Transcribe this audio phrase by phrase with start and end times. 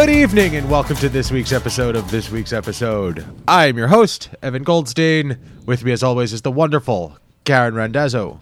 [0.00, 3.22] Good evening, and welcome to this week's episode of This Week's Episode.
[3.46, 5.36] I am your host, Evan Goldstein.
[5.66, 8.40] With me, as always, is the wonderful Karen Randazzo.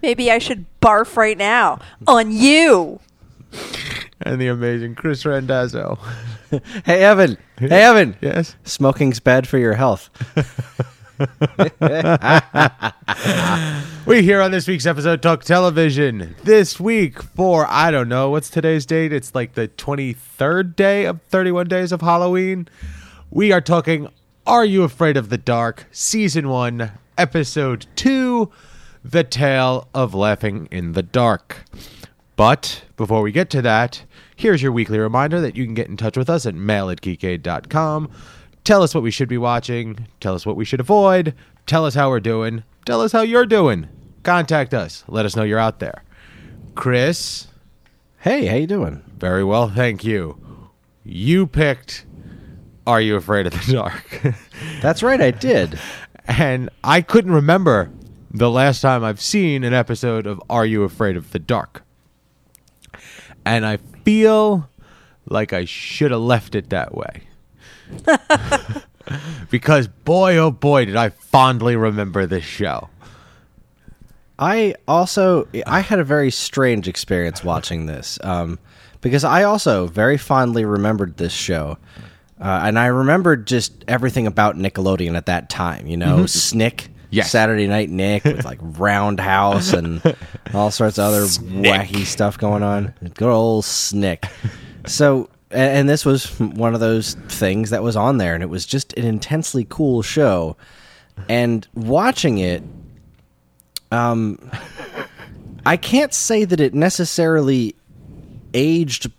[0.00, 3.00] Maybe I should barf right now on you.
[4.20, 5.98] And the amazing Chris Randazzo.
[6.84, 7.36] Hey Evan.
[7.58, 8.16] Hey Evan.
[8.20, 8.54] Yes?
[8.62, 10.08] Smoking's bad for your health.
[14.06, 16.34] We here on this week's episode talk television.
[16.42, 19.12] This week for, I don't know, what's today's date?
[19.12, 22.66] It's like the 23rd day of 31 Days of Halloween.
[23.30, 24.08] We are talking
[24.46, 25.86] Are You Afraid of the Dark?
[25.92, 28.50] Season 1, Episode 2,
[29.04, 31.64] The Tale of Laughing in the Dark.
[32.36, 34.02] But before we get to that,
[34.34, 37.02] here's your weekly reminder that you can get in touch with us at mail at
[37.02, 38.10] geekade.com.
[38.70, 40.06] Tell us what we should be watching.
[40.20, 41.34] Tell us what we should avoid.
[41.66, 42.62] Tell us how we're doing.
[42.86, 43.88] Tell us how you're doing.
[44.22, 45.02] Contact us.
[45.08, 46.04] Let us know you're out there.
[46.76, 47.48] Chris,
[48.20, 49.02] Hey, how you doing?
[49.18, 50.38] very well, thank you.
[51.02, 52.06] You picked
[52.86, 54.22] Are You Afraid of the Dark?
[54.80, 55.76] That's right, I did.
[56.28, 57.90] and I couldn't remember
[58.30, 61.82] the last time I've seen an episode of Are You Afraid of the Dark?
[63.44, 64.70] And I feel
[65.26, 67.24] like I should have left it that way.
[69.50, 72.88] because boy, oh boy, did I fondly remember this show.
[74.38, 78.58] I also I had a very strange experience watching this um,
[79.00, 81.76] because I also very fondly remembered this show,
[82.40, 85.86] uh, and I remembered just everything about Nickelodeon at that time.
[85.86, 87.30] You know, Snick, Yes.
[87.30, 90.00] Saturday Night Nick with like Roundhouse and
[90.54, 92.94] all sorts of other wacky stuff going on.
[93.14, 94.26] Good old Snick.
[94.86, 98.64] So, and this was one of those things that was on there, and it was
[98.66, 100.56] just an intensely cool show.
[101.28, 102.62] And watching it,
[103.92, 104.38] um,
[105.66, 107.74] I can't say that it necessarily
[108.54, 109.10] aged.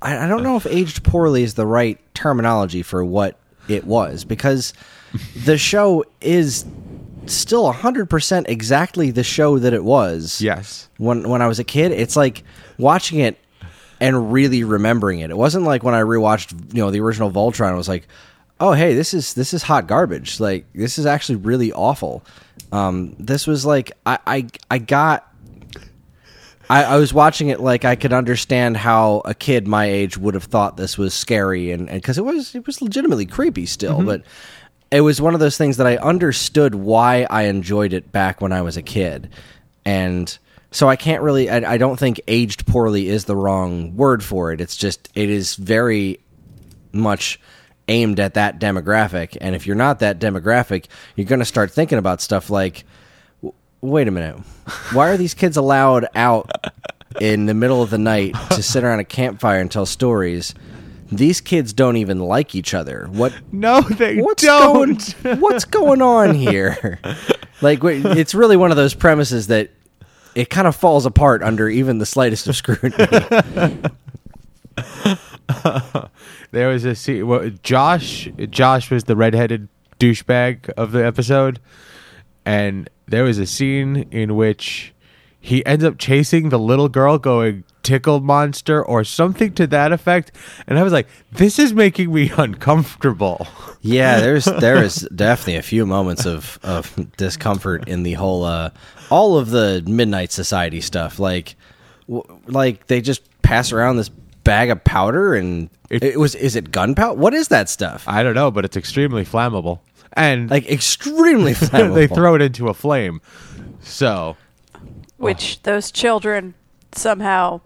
[0.00, 4.24] I, I don't know if aged poorly is the right terminology for what it was
[4.24, 4.72] because
[5.44, 6.64] the show is
[7.26, 10.88] still 100% exactly the show that it was Yes.
[10.98, 11.92] when when I was a kid.
[11.92, 12.42] It's like
[12.78, 13.38] watching it
[14.02, 15.30] and really remembering it.
[15.30, 17.68] It wasn't like when I rewatched, you know, the original Voltron.
[17.68, 18.08] I was like,
[18.58, 20.40] "Oh, hey, this is this is hot garbage.
[20.40, 22.24] Like this is actually really awful."
[22.72, 25.28] Um, this was like I I, I got.
[26.68, 30.34] I, I was watching it like I could understand how a kid my age would
[30.34, 34.22] have thought this was scary, and because it was it was legitimately creepy still, but
[34.90, 38.52] it was one of those things that I understood why I enjoyed it back when
[38.52, 39.28] I was a kid,
[39.84, 40.36] and
[40.72, 41.48] so I can't really.
[41.48, 44.60] I, I don't think aged poorly is the wrong word for it.
[44.60, 46.18] It's just it is very
[46.92, 47.38] much
[47.88, 51.98] aimed at that demographic, and if you're not that demographic, you're going to start thinking
[51.98, 52.84] about stuff like,
[53.80, 54.38] wait a minute,
[54.92, 56.50] why are these kids allowed out
[57.20, 60.54] in the middle of the night to sit around a campfire and tell stories?
[61.10, 63.06] These kids don't even like each other.
[63.10, 65.14] What No, they what's don't.
[65.22, 66.98] going what's going on here
[67.60, 69.70] like it's really one of those premises that
[70.34, 72.96] it kind of falls apart under even the slightest of scrutiny
[76.50, 77.26] there was a scene.
[77.26, 81.60] Well, Josh, Josh was the redheaded douchebag of the episode,
[82.44, 84.94] and there was a scene in which
[85.40, 90.32] he ends up chasing the little girl, going "tickle monster" or something to that effect.
[90.66, 93.46] And I was like, "This is making me uncomfortable."
[93.82, 98.70] yeah there's there is definitely a few moments of of discomfort in the whole uh
[99.12, 101.54] all of the midnight society stuff like
[102.08, 104.08] w- like they just pass around this
[104.44, 108.22] bag of powder and It- it, was is it gunpowder what is that stuff I
[108.22, 109.80] don't know, but it's extremely flammable,
[110.14, 111.94] and like extremely flammable.
[111.94, 113.20] they throw it into a flame.
[113.80, 114.36] So
[115.18, 115.60] Which oh.
[115.70, 116.54] those children
[116.92, 117.60] somehow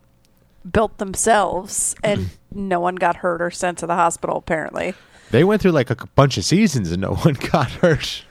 [0.71, 4.95] built themselves, and no one got hurt or sent to the hospital, apparently.
[5.31, 8.25] they went through like a bunch of seasons and no one got hurt.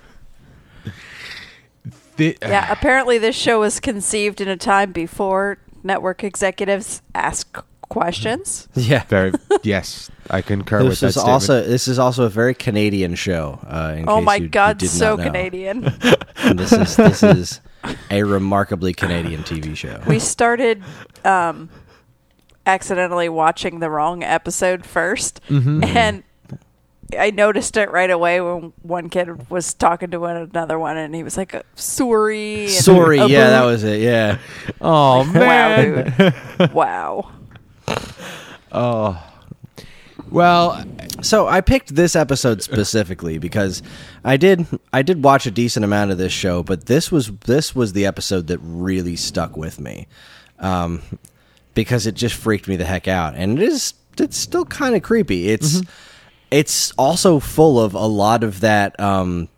[2.17, 8.67] The- Yeah, apparently this show was conceived in a time before network executives ask questions.
[8.75, 9.31] yeah Very
[9.63, 11.33] yes, I concur with this that is statement.
[11.33, 13.59] also this is also a very Canadian show.
[13.67, 15.17] Uh, in Oh case my you- you god, did so.
[15.17, 15.94] Canadian.
[16.38, 17.59] And this is this is
[18.12, 20.00] a remarkably Canadian TV show.
[20.06, 20.83] we started
[21.23, 21.69] um,
[22.67, 25.83] accidentally watching the wrong episode 1st Mm-hmm.
[25.83, 26.23] and
[27.18, 31.24] I noticed it right away when one kid was talking to another one, and he
[31.24, 34.02] was like, "Sorry." and- Sorry, yeah, that was it.
[34.02, 34.40] Yeah,
[34.81, 36.13] Oh Wow, man.
[36.57, 36.72] dude.
[36.74, 37.31] wow.
[38.72, 39.22] Oh.
[40.31, 40.84] Well,
[41.22, 43.84] So I picked this episode specifically because
[44.24, 47.75] I did I did watch a decent amount of this show, but this was this
[47.75, 50.08] was the episode that really stuck with me,
[50.60, 51.01] um,
[51.75, 55.04] because it just freaked me the heck out, and it is it's still kind of
[55.04, 55.50] creepy.
[55.50, 55.81] It's
[56.51, 59.50] it's also full of a lot of that, um,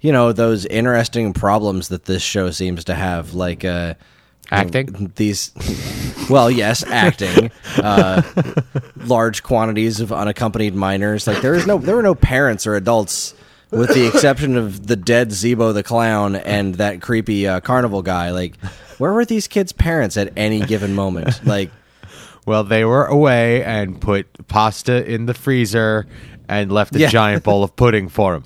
[0.00, 3.94] you know, those interesting problems that this show seems to have, like uh,
[4.50, 5.12] Acting?
[5.16, 5.52] these.
[6.30, 7.50] Well, yes, acting.
[7.76, 8.22] Uh,
[8.96, 11.26] large quantities of unaccompanied minors.
[11.26, 13.34] Like there is no, there were no parents or adults,
[13.72, 18.30] with the exception of the dead Zeebo the clown and that creepy uh, carnival guy.
[18.30, 18.56] Like,
[18.98, 21.44] where were these kids' parents at any given moment?
[21.44, 21.72] Like,
[22.46, 26.06] well, they were away and put pasta in the freezer
[26.52, 27.08] and left a Yeah.
[27.08, 28.44] giant bowl of pudding for him.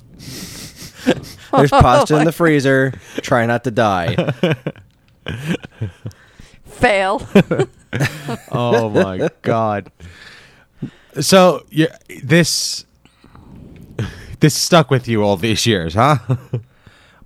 [1.51, 2.93] there's pasta in the freezer.
[3.21, 4.15] Try not to die.
[6.65, 7.27] Fail.
[8.51, 9.89] Oh my god.
[11.21, 12.85] So, yeah, this
[14.41, 16.17] this stuck with you all these years, huh?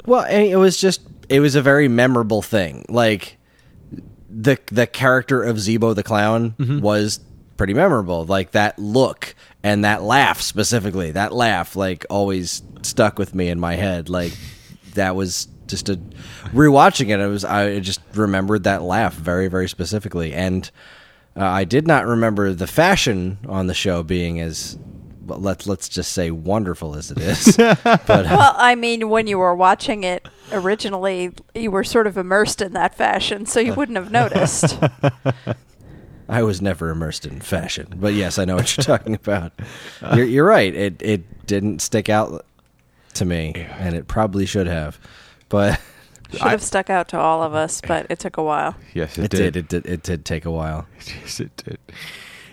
[0.05, 2.85] Well, it was just it was a very memorable thing.
[2.89, 3.37] Like
[4.29, 6.79] the the character of Zeebo the clown mm-hmm.
[6.79, 7.19] was
[7.61, 8.25] pretty memorable.
[8.25, 11.11] Like that look and that laugh specifically.
[11.11, 14.09] That laugh like always stuck with me in my head.
[14.09, 14.33] Like
[14.95, 15.99] that was just a
[16.45, 17.19] rewatching it.
[17.19, 20.71] It was I just remembered that laugh very very specifically and
[21.37, 24.75] uh, I did not remember the fashion on the show being as
[25.27, 27.57] well, let's let's just say wonderful as it is.
[27.57, 32.17] but uh, well, I mean, when you were watching it originally, you were sort of
[32.17, 34.79] immersed in that fashion, so you wouldn't have noticed.
[36.31, 39.51] I was never immersed in fashion, but yes, I know what you're talking about.
[40.15, 40.73] You're, you're right.
[40.73, 42.45] It it didn't stick out
[43.15, 44.97] to me, and it probably should have,
[45.49, 45.79] but
[46.31, 48.75] Should have stuck out to all of us, but it took a while.
[48.93, 49.57] yes, it did.
[49.57, 49.85] It did.
[49.85, 50.87] It did take a while.
[51.21, 51.77] Yes, it did.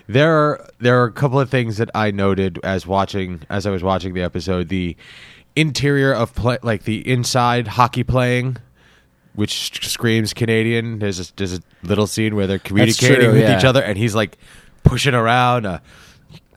[0.07, 3.69] There are there are a couple of things that I noted as watching as I
[3.71, 4.67] was watching the episode.
[4.67, 4.97] The
[5.55, 8.57] interior of play, like the inside hockey playing,
[9.39, 10.99] which screams Canadian.
[10.99, 13.57] There's a, there's a little scene where they're communicating true, with yeah.
[13.57, 14.37] each other, and he's like
[14.83, 15.81] pushing around a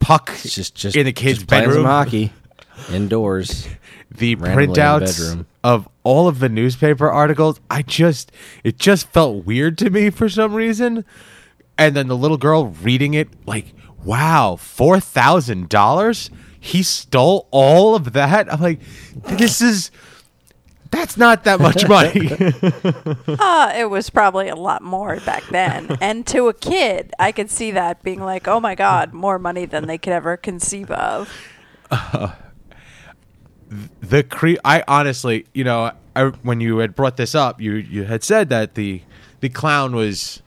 [0.01, 1.85] puck It's just just in the kid's just bedroom.
[1.85, 2.33] hockey
[2.93, 3.69] indoors.
[4.11, 8.33] the in the printouts of all of the newspaper articles i just
[8.65, 11.05] it just felt weird to me for some reason
[11.79, 13.73] and then the little girl reading it like
[14.05, 18.81] wow $4000 he stole all of that i'm like
[19.15, 19.93] this is
[20.93, 22.31] that's not that much money
[23.41, 25.97] Uh, it was probably a lot more back then.
[26.01, 29.65] and to a kid, I could see that being like, oh my God, more money
[29.65, 31.29] than they could ever conceive of.
[34.01, 38.05] the cre- I honestly, you know, I, when you had brought this up, you you
[38.05, 39.03] had said that the
[39.41, 40.43] the clown was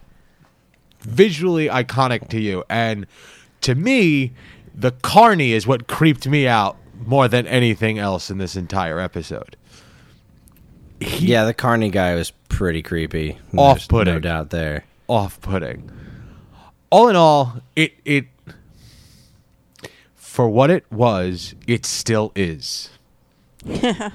[1.02, 3.08] visually iconic to you, and
[3.62, 4.34] to me,
[4.74, 9.58] the carney is what creeped me out more than anything else in this entire episode.
[11.00, 13.38] He, Yeah, the Carney guy was pretty creepy.
[13.58, 14.14] Off-putting.
[14.14, 14.86] no doubt there.
[15.08, 15.92] off-putting.
[16.90, 18.26] All in all, it it
[20.16, 22.90] for what it was, it still is.
[23.66, 24.12] Yes,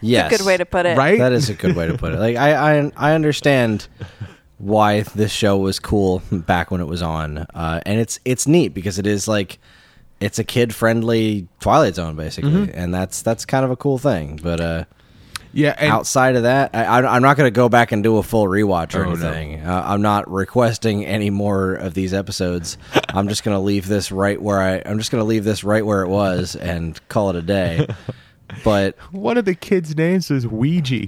[0.02, 0.96] That's a Good way to put it.
[0.96, 1.18] Right?
[1.18, 2.18] That is a good way to put it.
[2.18, 3.86] Like I, I, I understand
[4.58, 8.68] why this show was cool back when it was on, uh, and it's it's neat
[8.68, 9.58] because it is like
[10.20, 12.70] it's a kid friendly Twilight Zone basically, Mm-hmm.
[12.78, 14.38] and that's that's kind of a cool thing.
[14.42, 14.84] But uh,
[15.52, 18.18] Yeah, and outside of that, I, I, I'm not going to go back and do
[18.18, 19.30] a full rewatch or Oh, no.
[19.32, 19.60] anything.
[19.66, 22.78] Uh, I'm not requesting any more of these episodes.
[23.08, 24.82] I'm just going to leave this right where I.
[24.86, 27.86] I'm just going to leave this right where it was and call it a day.
[28.64, 31.06] But one of the kids' names was Ouija.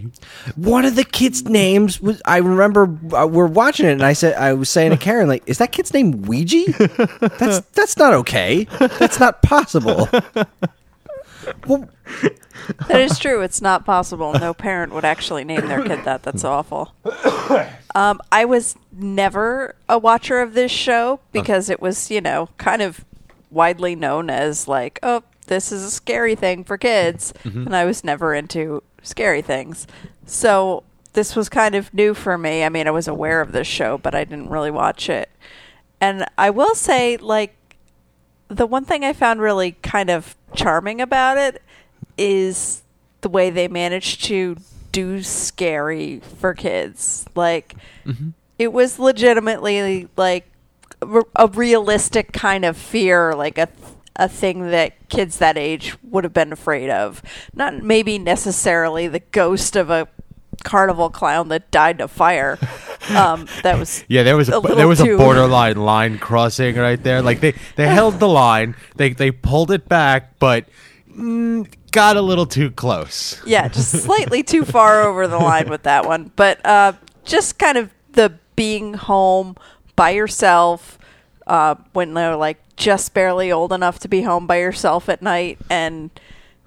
[0.54, 4.34] one of the kids' names was I remember uh, we're watching it and I said
[4.34, 6.66] I was saying to Karen like is that kid's name Ouija?
[7.40, 8.68] That's that's not okay.
[8.78, 10.08] That's not possible.
[11.66, 11.88] Well,
[12.88, 13.40] That is true.
[13.42, 14.32] It's not possible.
[14.34, 16.22] No parent would actually name their kid that.
[16.22, 16.94] That's awful.
[17.94, 22.80] Um, I was never a watcher of this show because it was, you know, kind
[22.82, 23.04] of
[23.50, 27.34] widely known as like, oh, this is a scary thing for kids.
[27.44, 29.87] And I was never into scary things.
[30.25, 30.84] So
[31.14, 32.64] this was kind of new for me.
[32.64, 35.28] I mean, I was aware of this show, but I didn't really watch it.
[36.00, 37.54] And I will say, like,
[38.52, 41.62] the one thing I found really kind of charming about it
[42.18, 42.82] is
[43.23, 44.56] the way they managed to
[44.90, 47.26] do scary for kids.
[47.35, 48.30] Like mm-hmm.
[48.59, 50.47] it was legitimately like
[51.00, 53.68] a realistic kind of fear, like a
[54.16, 57.23] a thing that kids that age would have been afraid of.
[57.54, 60.06] Not maybe necessarily the ghost of a
[60.64, 62.59] carnival clown that died in a fire.
[63.14, 66.76] Um, that was Yeah, there was a, little there was too- a borderline line crossing
[66.76, 67.23] right there.
[67.23, 70.66] Like they they held the line, they they pulled it back, but
[71.11, 73.40] mm, got a little too close.
[73.47, 76.31] yeah, just slightly too far over the line with that one.
[76.37, 76.92] But uh,
[77.25, 79.57] just kind of the being home
[79.97, 80.99] by yourself
[81.47, 85.59] uh, when they're like just barely old enough to be home by yourself at night
[85.71, 86.11] and,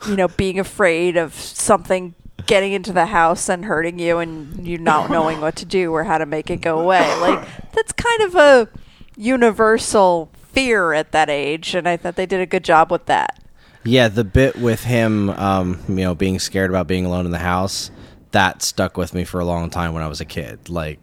[0.08, 2.14] you know, being afraid of something
[2.46, 6.04] getting into the house and hurting you and you not knowing what to do or
[6.04, 7.08] how to make it go away.
[7.20, 8.70] Like, that's kind of a
[9.18, 11.76] universal fear at that age.
[11.76, 13.40] And I thought they did a good job with that.
[13.84, 17.38] Yeah, the bit with him, um, you know, being scared about being alone in the
[17.38, 17.92] house,
[18.32, 20.70] that stuck with me for a long time when I was a kid.
[20.70, 21.00] Like,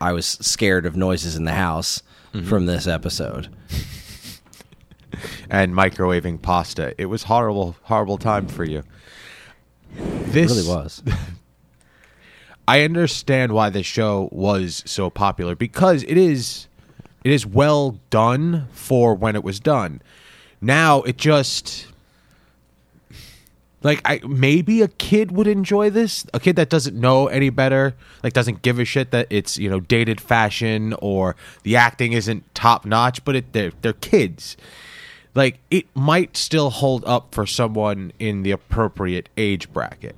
[0.00, 2.02] I was scared of noises in the house
[2.44, 3.48] from this episode.
[5.48, 6.94] And microwaving pasta.
[6.98, 8.82] It was horrible, horrible time for you.
[9.96, 11.02] It This really was.
[12.68, 16.66] I understand why this show was so popular because it is
[17.22, 20.00] it is well done for when it was done.
[20.60, 21.86] Now it just
[23.82, 26.26] like I maybe a kid would enjoy this.
[26.32, 29.68] A kid that doesn't know any better, like doesn't give a shit that it's, you
[29.68, 34.56] know, dated fashion or the acting isn't top notch, but it they're they're kids.
[35.34, 40.14] Like it might still hold up for someone in the appropriate age bracket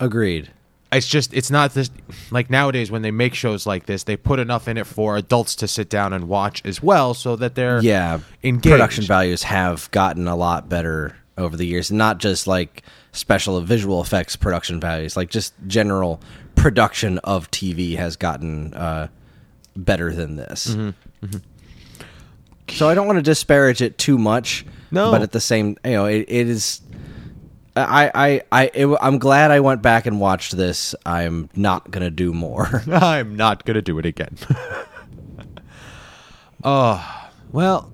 [0.00, 0.50] Agreed.
[0.92, 1.90] it's just it's not this
[2.30, 5.54] like nowadays when they make shows like this they put enough in it for adults
[5.56, 8.72] to sit down and watch as well so that they're Yeah, engaged.
[8.72, 11.90] production values have gotten a lot better over the years.
[11.90, 16.20] Not just like special visual effects production values, like just general
[16.54, 19.08] production of TV has gotten uh,
[19.76, 20.74] better than this.
[20.74, 21.36] Mm-hmm,
[22.68, 24.64] So I don't want to disparage it too much.
[24.90, 25.10] No.
[25.10, 26.80] but at the same, you know, it, it is.
[27.76, 30.94] I I I it, I'm glad I went back and watched this.
[31.04, 32.82] I'm not gonna do more.
[32.92, 34.36] i'm not gonna do it again
[36.62, 37.92] oh well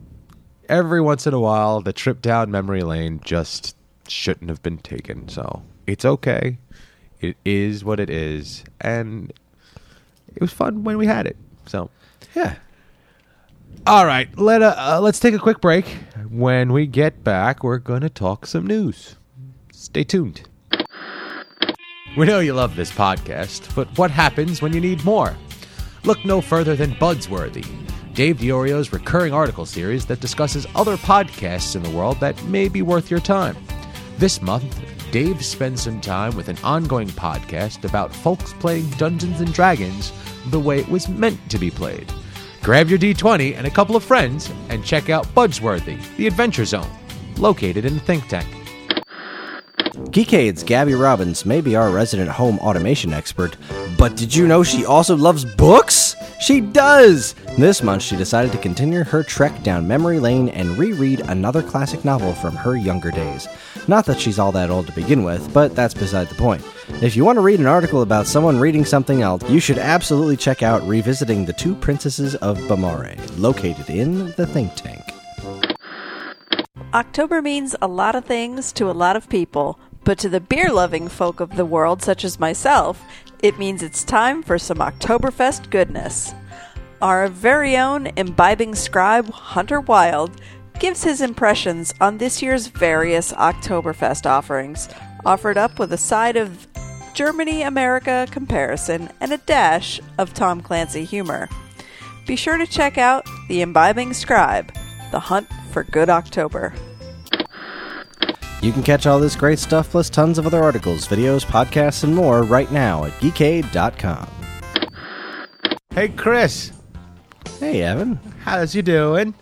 [0.68, 3.74] every once in a while the trip down memory lane just
[4.06, 6.58] shouldn't have been taken so it's okay
[7.20, 9.32] it is what it is and
[10.34, 11.36] it was fun when we had it
[11.66, 11.90] so
[12.34, 12.56] yeah.
[13.86, 15.86] All right, let uh, uh, let's take a quick break.
[16.28, 19.16] When we get back, we're going to talk some news.
[19.72, 20.48] Stay tuned.
[22.16, 25.36] We know you love this podcast, but what happens when you need more?
[26.04, 27.64] Look no further than Budsworthy,
[28.14, 32.82] Dave Diorio's recurring article series that discusses other podcasts in the world that may be
[32.82, 33.56] worth your time.
[34.18, 34.78] This month,
[35.10, 40.12] Dave spends some time with an ongoing podcast about folks playing Dungeons and Dragons
[40.46, 42.12] the way it was meant to be played.
[42.62, 46.90] Grab your D20 and a couple of friends and check out Budsworthy, the Adventure Zone,
[47.38, 48.46] located in the think tank.
[50.10, 53.56] Geekade's Gabby Robbins may be our resident home automation expert,
[54.00, 56.16] but did you know she also loves books?
[56.40, 57.34] She does!
[57.58, 62.02] This month, she decided to continue her trek down memory lane and reread another classic
[62.02, 63.46] novel from her younger days.
[63.88, 66.64] Not that she's all that old to begin with, but that's beside the point.
[67.02, 70.38] If you want to read an article about someone reading something else, you should absolutely
[70.38, 75.02] check out Revisiting the Two Princesses of Bamarre, located in the think tank.
[76.94, 80.72] October means a lot of things to a lot of people, but to the beer
[80.72, 83.04] loving folk of the world, such as myself,
[83.42, 86.34] it means it's time for some Oktoberfest goodness.
[87.00, 90.40] Our very own imbibing scribe, Hunter Wild,
[90.78, 94.88] gives his impressions on this year's various Oktoberfest offerings,
[95.24, 96.66] offered up with a side of
[97.14, 101.48] Germany America comparison and a dash of Tom Clancy humor.
[102.26, 104.72] Be sure to check out The Imbibing Scribe,
[105.10, 106.72] The Hunt for Good October.
[108.62, 112.14] You can catch all this great stuff plus tons of other articles, videos, podcasts, and
[112.14, 114.28] more right now at geekade.com.
[115.94, 116.72] Hey, Chris,
[117.58, 118.20] Hey, Evan.
[118.44, 119.34] how's you doing?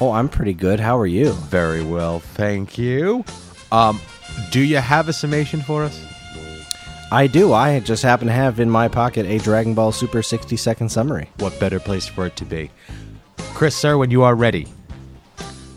[0.00, 0.80] Oh, I'm pretty good.
[0.80, 1.32] How are you?
[1.32, 3.24] Very well, thank you.
[3.70, 4.00] Um,
[4.50, 6.02] do you have a summation for us?
[7.12, 7.52] I do.
[7.52, 11.28] I just happen to have in my pocket a Dragon Ball Super 60 second summary.
[11.38, 12.70] What better place for it to be?
[13.54, 14.66] Chris, sir, when you are ready.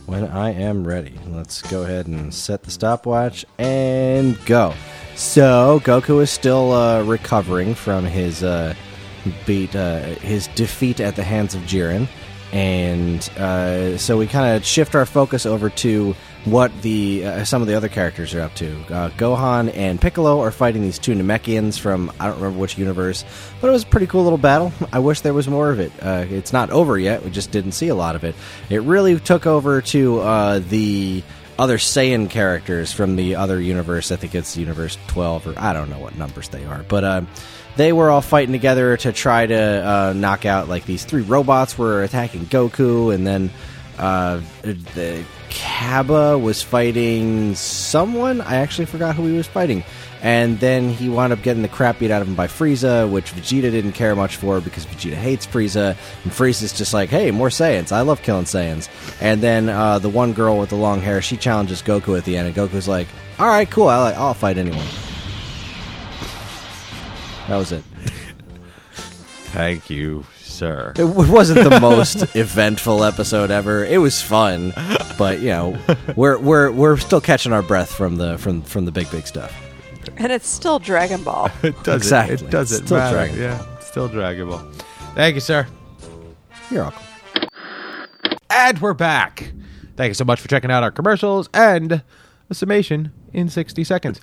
[0.06, 4.74] When I am ready, let's go ahead and set the stopwatch and go.
[5.16, 8.76] So Goku is still uh, recovering from his uh,
[9.48, 12.08] beat, uh, his defeat at the hands of Jiren,
[12.52, 17.62] and uh, so we kind of shift our focus over to what the uh, some
[17.62, 18.75] of the other characters are up to.
[18.84, 23.25] Uh, Gohan and Piccolo are fighting these two Namekians from I don't remember which universe,
[23.60, 24.72] but it was a pretty cool little battle.
[24.94, 25.92] I wish there was more of it.
[26.02, 27.24] Uh, it's not over yet.
[27.24, 28.36] We just didn't see a lot of it.
[28.70, 31.24] It really took over to uh, the
[31.58, 34.12] other Saiyan characters from the other universe.
[34.12, 37.22] I think it's Universe 12 or I don't know what numbers they are, but uh,
[37.75, 41.78] they were all fighting together to try to uh, knock out like these three robots
[41.78, 43.50] were attacking Goku, and then
[43.98, 45.24] uh, the
[45.56, 48.42] Cabba was fighting someone.
[48.42, 49.86] I actually forgot who he was fighting.
[50.22, 53.32] And then he wound up getting the crap beat out of him by Frieza, which
[53.32, 55.96] Vegeta didn't care much for because Vegeta hates Frieza.
[56.24, 57.92] And Frieza's just like, hey, more Saiyans.
[57.94, 58.90] I love killing Saiyans.
[59.22, 62.36] And then uh, the one girl with the long hair, she challenges Goku at the
[62.38, 63.08] end, and Goku's like,
[63.40, 63.88] all right, cool.
[63.88, 64.86] I'll, I'll fight anyone.
[67.48, 67.84] That was it.
[69.54, 70.92] Thank you, sir.
[70.96, 73.84] It w- wasn't the most eventful episode ever.
[73.86, 74.74] It was fun,
[75.18, 75.78] but you know,
[76.16, 79.54] we're we're we're still catching our breath from the from from the big big stuff.
[80.18, 81.50] And it's still Dragon Ball.
[81.64, 81.96] It doesn't.
[81.96, 82.48] Exactly.
[82.48, 83.16] It doesn't It's still matter.
[83.18, 83.44] Dragon Ball.
[83.46, 84.60] Yeah, it's still Dragon Ball.
[85.16, 85.68] Thank you, sir.
[86.72, 87.04] You're welcome.
[88.50, 89.52] And we're back.
[89.98, 92.04] Thank you so much for checking out our commercials and
[92.50, 94.20] a summation in 60 seconds.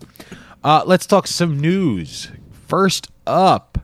[0.65, 2.31] Uh, let's talk some news.
[2.69, 3.79] First up,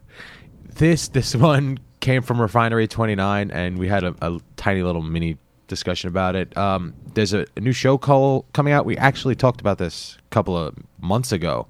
[0.76, 5.38] this this one came from Refinery 29, and we had a, a tiny little mini
[5.66, 6.56] discussion about it.
[6.56, 8.86] Um, there's a, a new show call coming out.
[8.86, 11.66] We actually talked about this a couple of months ago.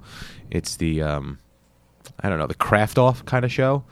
[0.51, 1.39] It's the um,
[2.21, 3.85] I don't know the craft off kind of show,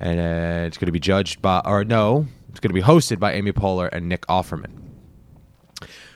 [0.00, 3.18] and uh, it's going to be judged by or no, it's going to be hosted
[3.18, 4.72] by Amy Poehler and Nick Offerman.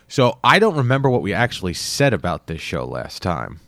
[0.09, 3.61] So I don't remember what we actually said about this show last time,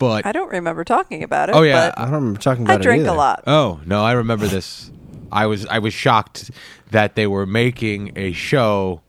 [0.00, 1.54] but I don't remember talking about it.
[1.54, 3.44] Oh, yeah, I don't remember talking I about it I drink a lot.
[3.46, 4.90] Oh no, I remember this.
[5.30, 6.50] I was I was shocked
[6.90, 9.02] that they were making a show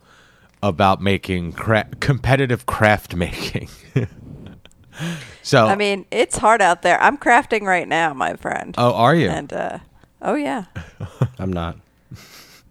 [0.62, 3.70] about making cra- competitive craft making.
[5.42, 7.02] so I mean, it's hard out there.
[7.02, 8.76] I'm crafting right now, my friend.
[8.78, 9.30] oh, are you?
[9.30, 9.80] And uh,
[10.22, 10.66] oh yeah,
[11.40, 11.78] I'm not.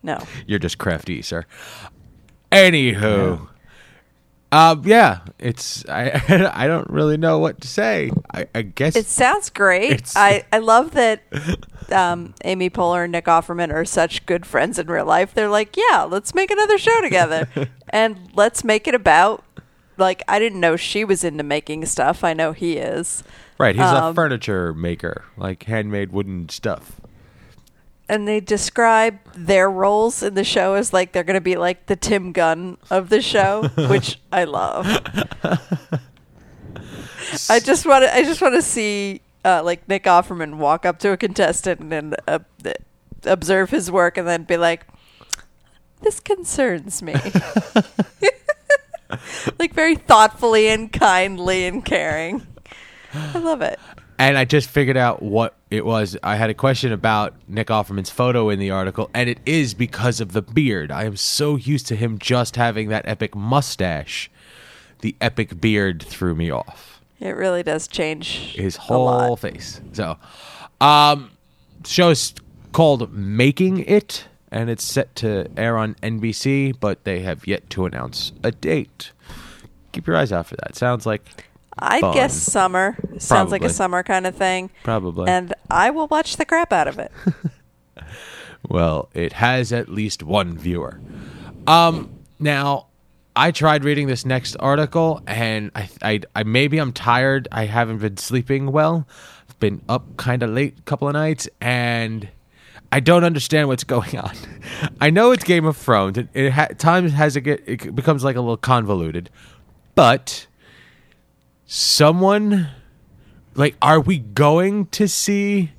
[0.03, 0.23] no.
[0.47, 1.47] You're just crafty, sir.
[2.53, 3.49] Anywho,
[4.53, 8.11] um, yeah, it's I I don't really know what to say.
[8.33, 10.13] I, I guess It sounds great.
[10.17, 11.23] I, I love that
[11.93, 15.35] um, Amy Poehler and Nick Offerman are such good friends in real life.
[15.35, 17.49] They're like, yeah, let's make another show together,
[17.91, 19.45] and let's make it about.
[19.97, 22.25] Like, I didn't know she was into making stuff.
[22.25, 23.23] I know he is.
[23.59, 23.75] right.
[23.75, 27.01] He's a um, furniture maker, like handmade wooden stuff.
[28.11, 31.87] And they describe their roles in the show as like they're going to be like
[31.87, 34.85] the Tim Gunn of the show, which I love.
[37.49, 38.13] I just want to.
[38.13, 42.17] I just want to see uh, like Nick Offerman walk up to a contestant and
[42.27, 42.41] uh,
[43.25, 44.85] observe his work, and then be like,
[46.03, 47.15] "This concerns me."
[49.61, 52.45] like very thoughtfully and kindly and caring.
[53.15, 53.79] I love it.
[54.19, 56.17] And I just figured out what it was.
[56.23, 60.21] I had a question about Nick Offerman's photo in the article, and it is because
[60.21, 60.91] of the beard.
[60.91, 64.31] I am so used to him just having that epic mustache.
[65.01, 67.01] The epic beard threw me off.
[67.21, 69.81] It really does change His whole face.
[69.93, 70.17] So,
[70.81, 71.31] um,
[71.85, 72.35] show's
[72.73, 77.87] called Making It, and it's set to air on NBC, but they have yet to
[77.87, 79.13] announce a date.
[79.93, 80.77] Keep your eyes out for that.
[80.77, 82.15] Sounds like I fun.
[82.15, 84.71] guess summer sounds like a summer kind of thing.
[84.83, 85.29] Probably.
[85.29, 87.13] And I will watch the crap out of it.
[88.69, 91.01] Well, it has at least one viewer.
[91.67, 92.87] Um, now,
[93.35, 97.49] I tried reading this next article, and I, I, I maybe I'm tired.
[97.51, 99.07] I haven't been sleeping well.
[99.49, 102.29] I've been up kind of late a couple of nights, and
[102.93, 104.37] I don't understand what's going on.
[105.01, 106.19] I know it's Game of Thrones.
[106.19, 109.31] It, it ha- times has it get it becomes like a little convoluted,
[109.95, 110.47] but
[111.73, 112.69] someone
[113.55, 115.71] like, are we going to see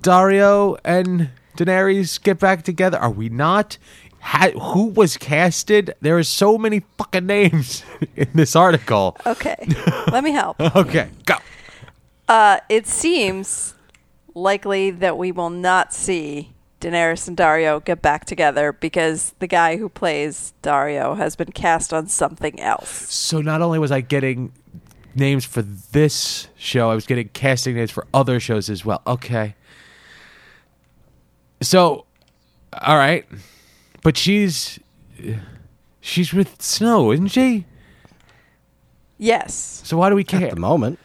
[0.00, 2.96] Daario and Daenerys get back together?
[2.98, 3.76] Are we not?
[4.54, 5.94] Who was casted?
[6.00, 7.84] There are so many fucking names
[8.16, 9.16] in this article.
[9.26, 9.56] Okay.
[10.10, 10.56] Let me help.
[10.74, 11.36] Okay, go.
[12.28, 13.74] Uh, it seems
[14.34, 19.76] likely that we will not see Daenerys and Daario get back together because the guy
[19.76, 23.12] who plays Daario has been cast on something else.
[23.12, 24.52] So not only was I getting
[25.18, 29.02] names for this show, I was getting casting names for other shows as well.
[29.06, 29.54] Okay.
[31.62, 32.04] So,
[32.82, 33.24] all right,
[34.02, 34.78] but she's
[36.00, 37.64] she's with Snow, isn't she?
[39.18, 39.80] Yes.
[39.84, 40.48] So why do we care?
[40.48, 40.98] At the moment,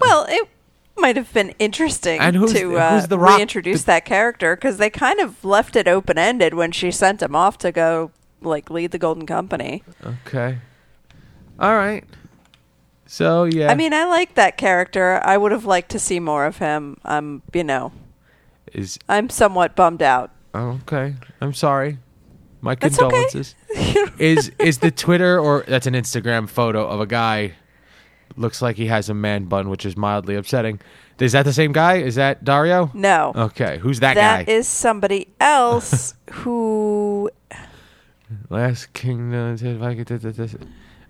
[0.00, 0.46] Well, it
[0.98, 4.54] might have been interesting And who's- to uh, who's the rock- reintroduce the- that character
[4.56, 8.10] because they kind of left it open ended when she sent him off to go
[8.42, 9.82] like lead the Golden Company.
[10.26, 10.58] Okay.
[11.58, 12.04] All right.
[13.06, 13.70] So yeah.
[13.70, 15.20] I mean, I like that character.
[15.24, 16.96] I would have liked to see more of him.
[17.04, 17.92] I'm, you know,
[18.72, 20.30] is I'm somewhat bummed out.
[20.54, 21.14] oh, okay.
[21.40, 21.98] I'm sorry.
[22.60, 23.02] My That's okay.
[23.10, 23.54] condolences.
[24.18, 27.52] is is the Twitter or that's an Instagram photo of a guy
[28.36, 30.80] looks like he has a man bun, which is mildly upsetting.
[31.20, 31.96] Is that the same guy?
[31.98, 32.92] Is that Daario?
[32.94, 33.32] No.
[33.36, 34.52] Okay, who's that, That guy?
[34.52, 37.30] is somebody else who
[38.50, 39.56] Last Kingdom.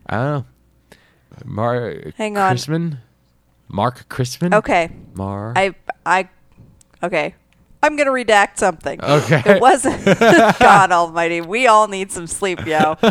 [0.06, 0.44] I don't know.
[1.44, 2.14] Mark.
[2.16, 2.54] Hang on.
[2.56, 2.98] Chrisman.
[3.68, 4.54] Mark Chrisman.
[4.54, 4.90] Okay.
[5.14, 5.52] Mar.
[5.56, 6.28] I I
[7.02, 7.34] okay.
[7.82, 9.02] I'm gonna redact something.
[9.02, 9.42] Okay.
[9.44, 10.02] It wasn't
[10.58, 11.42] God Almighty.
[11.42, 12.96] We all need some sleep, yo.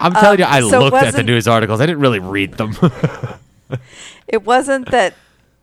[0.00, 1.82] I'm telling you, I um, so looked at the news articles.
[1.82, 2.74] I didn't really read them.
[4.28, 5.14] It wasn't that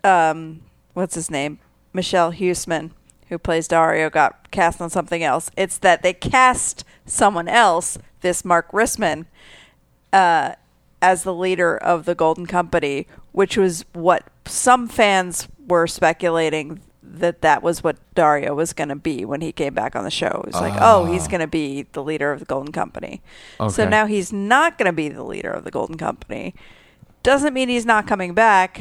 [0.03, 0.61] um
[0.93, 1.59] what's his name?
[1.93, 2.91] Michelle Huisman,
[3.29, 5.49] who plays Daario, got cast on something else.
[5.57, 9.25] It's that they cast someone else, this Marc Rissmann,
[10.13, 10.53] uh,
[11.01, 17.41] as the leader of the Golden Company, which was what some fans were speculating that
[17.41, 20.41] that was what Daario was going to be when he came back on the show.
[20.45, 23.21] It was like, oh, he's going to be the leader of the Golden Company.
[23.69, 26.53] So now he's not going to be the leader of the Golden Company.
[27.23, 28.79] Doesn't mean he's not coming back.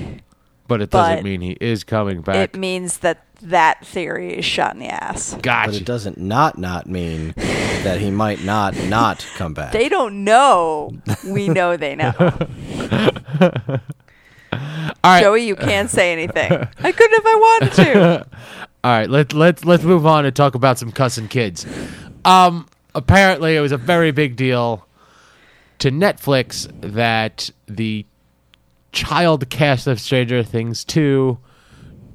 [0.66, 2.36] but it doesn't But mean he is coming back.
[2.36, 5.34] It means that that theory is shot in the ass.
[5.42, 5.70] Gotcha.
[5.70, 9.72] But it doesn't not not mean that he might not not come back.
[9.72, 10.92] They don't know.
[11.26, 12.12] We know they know.
[15.04, 15.22] All right.
[15.22, 16.50] Joey, you can't say anything.
[16.52, 18.26] I couldn't if I wanted to.
[18.84, 21.66] All right, let let's let's move on and talk about some cussing kids.
[22.24, 24.86] Um, apparently, it was a very big deal
[25.80, 28.06] to Netflix that the
[28.92, 31.38] child cast of Stranger Things two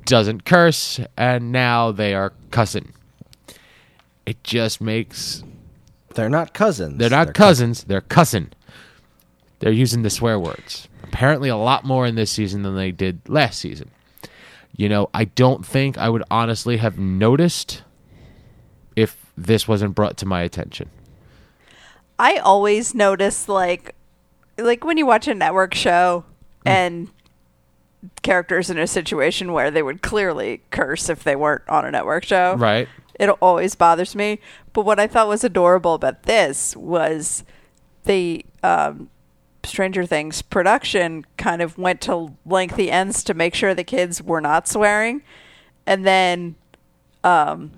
[0.06, 2.94] doesn't curse, and now they are cussing.
[4.26, 5.44] It just makes
[6.14, 6.98] They're not cousins.
[6.98, 8.52] they're not cousins, they're cussing.
[9.60, 10.88] They're using the swear words.
[11.04, 13.92] Apparently, a lot more in this season than they did last season.
[14.76, 17.84] You know, I don't think I would honestly have noticed
[18.96, 20.90] if this wasn't brought to my attention.
[22.18, 23.96] I always notice like
[24.58, 26.26] like when you watch a network show
[26.64, 26.70] hmm.
[26.70, 27.10] and
[28.22, 32.24] characters in a situation where they would clearly curse if they weren't on a network
[32.24, 32.56] show.
[32.56, 32.88] Right?
[33.20, 34.40] It always bothers me.
[34.74, 37.44] But what I thought was adorable about this was
[38.06, 39.10] the um,
[39.64, 44.42] Stranger Things production kind of went to lengthy ends to make sure the kids were
[44.42, 45.22] not swearing.
[45.86, 46.56] And then
[47.24, 47.72] um,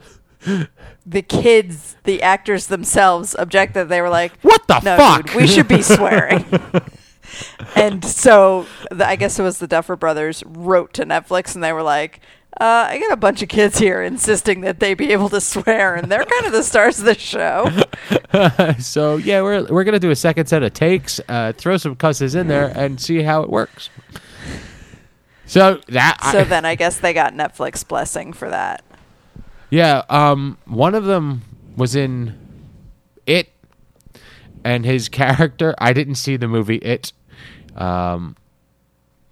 [1.06, 3.90] the kids, the actors themselves objected.
[3.90, 6.46] They were like, What the no, fuck?" dude, we should be swearing.
[7.76, 11.74] and so the, I guess it was the Duffer Brothers wrote to Netflix and they
[11.74, 12.22] were like,
[12.60, 15.96] uh, I got a bunch of kids here insisting that they be able to swear,
[15.96, 17.70] and they're kind of the stars of the show.
[18.80, 22.34] so yeah, we're we're gonna do a second set of takes, uh, throw some cusses
[22.34, 23.90] in there, and see how it works.
[25.46, 28.84] So that So I, then I guess they got Netflix blessing for that.
[29.70, 31.42] Yeah, um, one of them
[31.76, 32.38] was in
[33.26, 33.50] It,
[34.64, 35.76] and his character.
[35.78, 37.12] I didn't see the movie It.
[37.76, 38.36] Um,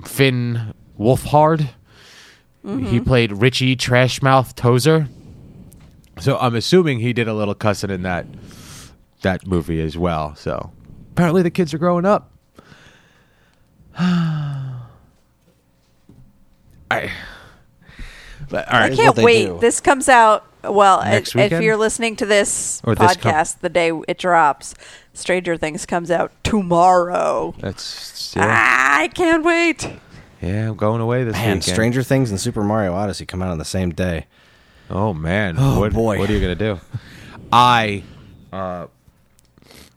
[0.05, 1.69] Finn Wolfhard.
[2.65, 5.09] He played Richie Trashmouth Tozier.
[6.19, 8.25] So I'm assuming he did a little cussing in that
[9.21, 10.35] that movie as well.
[10.35, 10.71] So
[11.11, 12.31] apparently the kids are growing up.
[13.97, 14.81] I.
[18.49, 19.47] But, all I can't wait.
[19.47, 19.57] do.
[19.59, 21.03] This comes out well.
[21.03, 24.73] Next if, if you're listening to this Or this com- podcast the day it drops,
[25.13, 27.53] Stranger Things comes out tomorrow.
[27.59, 28.45] That's yeah.
[28.47, 29.89] Ah, I can't wait.
[30.41, 31.63] Yeah, I'm going away this Man, weekend.
[31.63, 34.25] Stranger Things and Super Mario Odyssey come out on the same day.
[34.89, 35.55] Oh man.
[35.57, 36.19] Oh, what, boy.
[36.19, 36.79] What are you gonna do?
[37.51, 38.03] I
[38.51, 38.87] uh,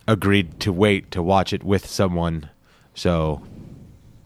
[0.07, 2.51] agreed to wait to watch it with someone,
[2.95, 3.43] so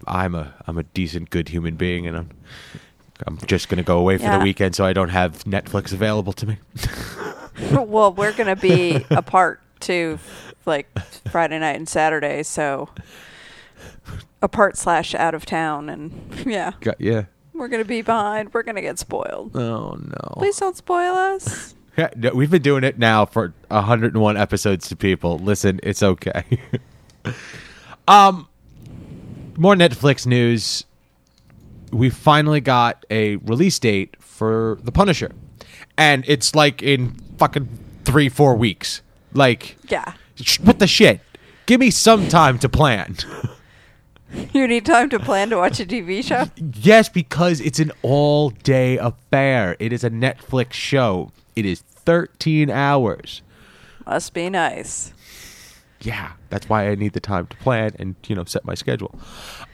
[0.06, 2.30] I'm a I'm a decent, good human being, and I'm
[3.26, 4.38] I'm just gonna go away for Yeah.
[4.38, 6.56] the weekend, so I don't have Netflix available to me.
[7.72, 10.18] well, we're gonna be apart too,
[10.66, 10.86] like
[11.30, 12.42] Friday night and Saturday.
[12.42, 12.88] So
[14.42, 16.12] apart slash out of town, and
[16.46, 17.24] yeah, Got, yeah.
[17.52, 18.52] we're gonna be behind.
[18.54, 19.56] We're gonna get spoiled.
[19.56, 20.34] Oh no.
[20.38, 21.74] Please don't spoil us.
[21.96, 25.38] Yeah, no, we've been doing it now for 101 episodes to people.
[25.38, 26.44] Listen, it's okay.
[28.08, 28.48] um,
[29.56, 30.84] more Netflix news.
[31.90, 35.32] We finally got a release date for The Punisher,
[35.98, 37.68] and it's like in fucking
[38.04, 39.02] three, four weeks.
[39.32, 41.20] Like, Yeah, sh- what the shit?
[41.66, 43.16] Give me some time to plan.
[44.52, 46.46] you need time to plan to watch a TV show.
[46.74, 49.76] yes, because it's an all-day affair.
[49.78, 51.30] It is a Netflix show.
[51.56, 53.42] It is 13 hours.
[54.06, 55.12] Must be nice.
[56.00, 59.14] yeah, that's why I need the time to plan and you know set my schedule.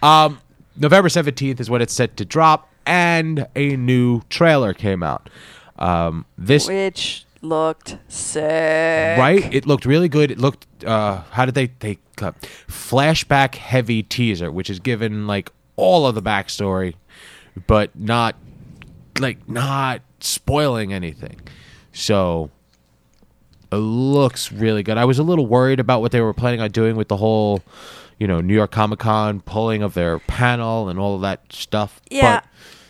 [0.03, 0.41] Um,
[0.79, 5.29] November seventeenth is when it's set to drop, and a new trailer came out.
[5.79, 9.19] Um, this Which looked sick.
[9.19, 10.31] right, it looked really good.
[10.31, 10.67] It looked.
[10.85, 16.15] Uh, how did they they cut flashback heavy teaser, which is given like all of
[16.15, 16.95] the backstory,
[17.67, 18.37] but not
[19.21, 21.41] like not spoiling anything.
[21.93, 22.51] So
[23.71, 24.99] it looks really good.
[24.99, 27.63] I was a little worried about what they were planning on doing with the whole,
[28.19, 32.01] you know, New York Comic Con pulling of their panel and all of that stuff.
[32.11, 32.41] Yeah.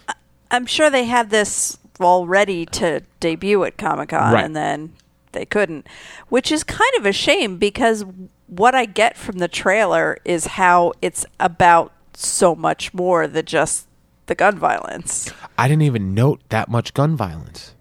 [0.06, 0.16] But
[0.50, 4.44] I'm sure they had this all ready to debut at Comic Con Right.
[4.44, 4.92] and then
[5.32, 5.86] they couldn't,
[6.28, 8.04] which is kind of a shame because
[8.46, 13.86] what I get from the trailer is how it's about so much more than just
[14.26, 15.32] the gun violence.
[15.58, 17.74] I didn't even note that much gun violence.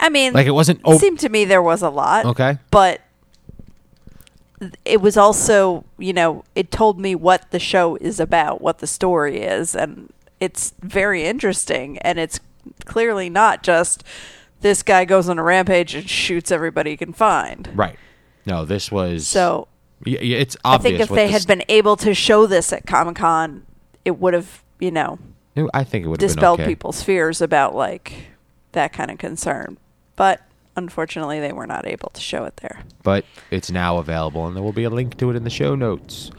[0.00, 0.78] I mean, Like it wasn't.
[0.80, 2.24] it Oh, seemed to me there was a lot.
[2.24, 2.58] okay.
[2.70, 3.00] But
[4.84, 8.86] it was also, you know, it told me what the show is about, what the
[8.86, 11.98] story is, and it's very interesting.
[11.98, 12.40] And it's
[12.84, 14.04] clearly not just
[14.60, 17.70] this guy goes on a rampage and shoots everybody he can find.
[17.74, 17.98] Right.
[18.46, 19.26] No, this was.
[19.26, 19.68] So
[20.04, 22.86] Yeah, it's I think if they the had s- been able to show this at
[22.86, 23.64] Comic Con,
[24.04, 25.18] it would have, you know,
[25.74, 26.68] I think it would have dispelled okay.
[26.68, 28.28] people's fears about like
[28.72, 29.76] that kind of concern.
[30.16, 30.40] But
[30.78, 32.80] unfortunately, they were not able to show it there.
[33.02, 35.74] but it's now available, and there will be a link to it in the show
[35.74, 36.30] notes.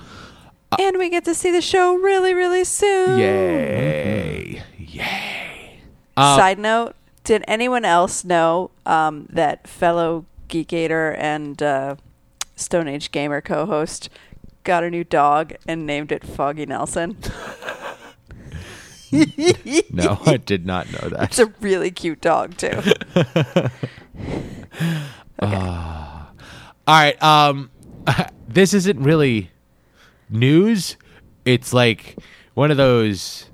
[0.79, 3.19] and we get to see the show really, really soon.
[3.19, 4.63] Yay!
[4.77, 5.81] Yay!
[6.17, 11.95] Um, Side note: Did anyone else know um, that fellow Geekator and uh,
[12.55, 14.09] Stone Age Gamer co-host
[14.63, 17.17] got a new dog and named it Foggy Nelson?
[19.11, 21.23] no, I did not know that.
[21.29, 22.79] It's a really cute dog too.
[25.41, 26.25] All
[26.87, 27.21] right.
[27.21, 27.69] Um,
[28.47, 29.51] this isn't really
[30.29, 30.97] news.
[31.45, 32.17] It's like
[32.53, 33.49] one of those,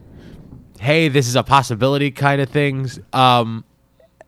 [0.80, 3.00] hey, this is a possibility kind of things.
[3.14, 3.64] Um,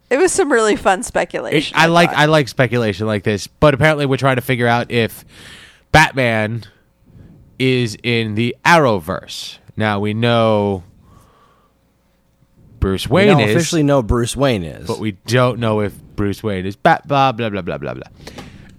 [0.10, 1.76] It was some really fun it- speculation.
[1.78, 2.10] I like.
[2.10, 5.26] I like speculation like this, but apparently we're trying to figure out if
[5.91, 6.63] Batman
[7.60, 9.58] is in the Arrowverse.
[9.76, 10.84] Now we know
[12.80, 14.88] Bruce We Wayne now is, officially know Bruce Wayne is.
[14.88, 17.08] but we don't know if Bruce Wayne is Bat.
[17.08, 18.10] Blah blah blah blah blah blah.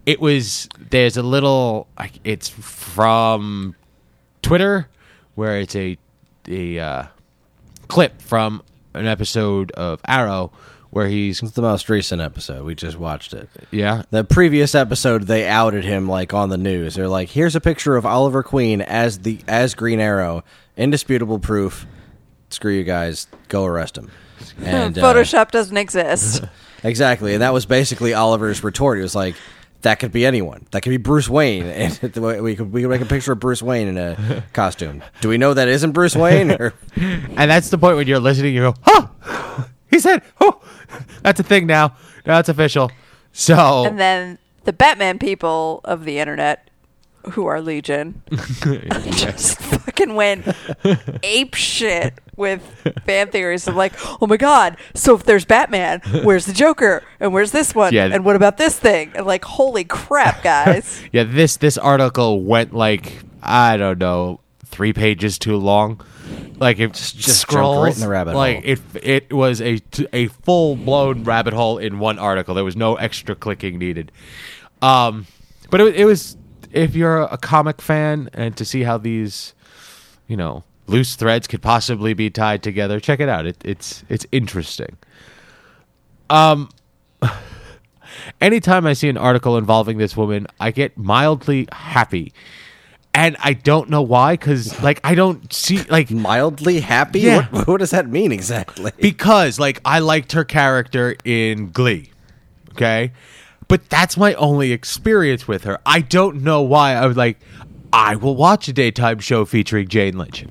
[0.05, 3.75] It was there's a little like it's from
[4.43, 4.89] Twitter
[5.35, 5.97] where it's a
[6.47, 7.07] a uh,
[7.89, 10.53] clip from an episode of Arrow
[10.91, 12.65] where he's it's the most recent episode.
[12.65, 13.49] We just watched it.
[13.71, 16.95] yeah The previous episode, they outed him like on the news.
[16.95, 20.45] They're like, "Here's a picture of Oliver Queen as the as Green Arrow,
[20.77, 21.87] indisputable proof.
[22.51, 24.11] Screw you guys, go arrest him."
[24.63, 26.45] And uh, Photoshop doesn't exist.
[26.83, 28.99] exactly, and that was basically Oliver's retort.
[28.99, 29.35] He was like,
[29.83, 30.67] "That could be anyone.
[30.71, 31.93] That could be Bruce Wayne." And
[32.43, 35.03] we could we could make a picture of Bruce Wayne in a costume.
[35.21, 36.53] Do we know that isn't Bruce Wayne?
[36.53, 40.61] Or, And that's the point when you're listening, you go, "Huh!" He said, "Oh,
[41.23, 41.97] that's a thing now.
[42.27, 42.91] Now it's official."
[43.33, 46.68] So and then the Batman people of the internet,
[47.33, 50.47] who are Legion, just fucking went
[51.23, 52.63] ape shit with
[53.05, 57.33] fan theories of like, oh my god, so if there's Batman, where's the Joker, and
[57.33, 58.07] where's this one, Yeah.
[58.13, 61.03] and what about this thing, and like, holy crap, guys.
[61.13, 66.01] yeah, this this article went like I don't know, three pages too long.
[66.61, 68.71] Like it just, just jumped scrolls right in the rabbit like hole.
[68.73, 69.81] it it was a
[70.13, 72.55] a full blown rabbit hole in one article.
[72.55, 74.11] There was no extra clicking needed.
[74.83, 75.27] Um,
[75.71, 76.37] but it, it was
[76.73, 79.55] if you're a comic fan and to see how these,
[80.27, 83.47] you know, loose threads could possibly be tied together, check it out.
[83.47, 84.97] It, it's it's interesting.
[86.31, 86.69] Um,
[88.41, 92.33] anytime I see an article involving this woman, I get mildly happy.
[93.15, 97.21] And I don't know why, because like I don't see like mildly happy?
[97.21, 97.49] Yeah.
[97.49, 98.93] What, what does that mean exactly?
[99.01, 102.13] because like I liked her character in Glee.
[102.73, 103.13] Okay?
[103.69, 105.79] But that's my only experience with her.
[105.85, 107.39] I don't know why I was like
[107.93, 110.45] I will watch a daytime show featuring Jane Lynch.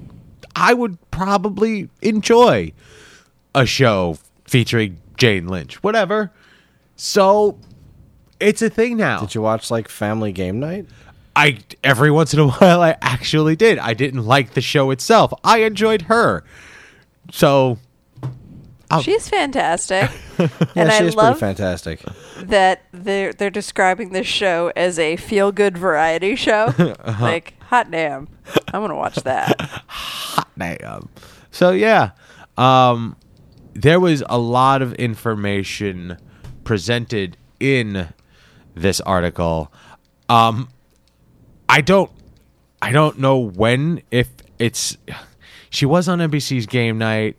[0.56, 2.74] I would probably enjoy
[3.54, 5.82] a show featuring Jane Lynch.
[5.84, 6.32] Whatever.
[6.96, 7.60] So
[8.40, 9.22] it's a thing now.
[9.22, 10.88] Did you watch like Family Game Night?
[11.36, 13.78] I every once in a while I actually did.
[13.78, 15.32] I didn't like the show itself.
[15.44, 16.44] I enjoyed her.
[17.32, 17.78] So
[18.90, 19.02] Oh.
[19.02, 20.10] She's fantastic.
[20.40, 22.00] Yeah, and she I is love pretty fantastic.
[22.44, 26.68] that they're they're describing this show as a feel good variety show.
[26.78, 27.24] Uh-huh.
[27.26, 28.28] Like, hot damn.
[28.68, 29.60] I'm gonna watch that.
[29.88, 31.10] Hot damn.
[31.50, 32.12] So yeah,
[32.56, 33.16] um,
[33.74, 36.18] there was a lot of information
[36.64, 38.10] presented in
[38.76, 39.72] this article.
[40.30, 40.70] Um,
[41.68, 42.12] I don't
[42.80, 44.98] I don't know when if it's
[45.72, 47.38] she was on NBC's game night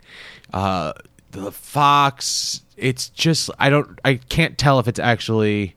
[0.52, 0.92] uh
[1.32, 5.74] the Fox it's just I don't I can't tell if it's actually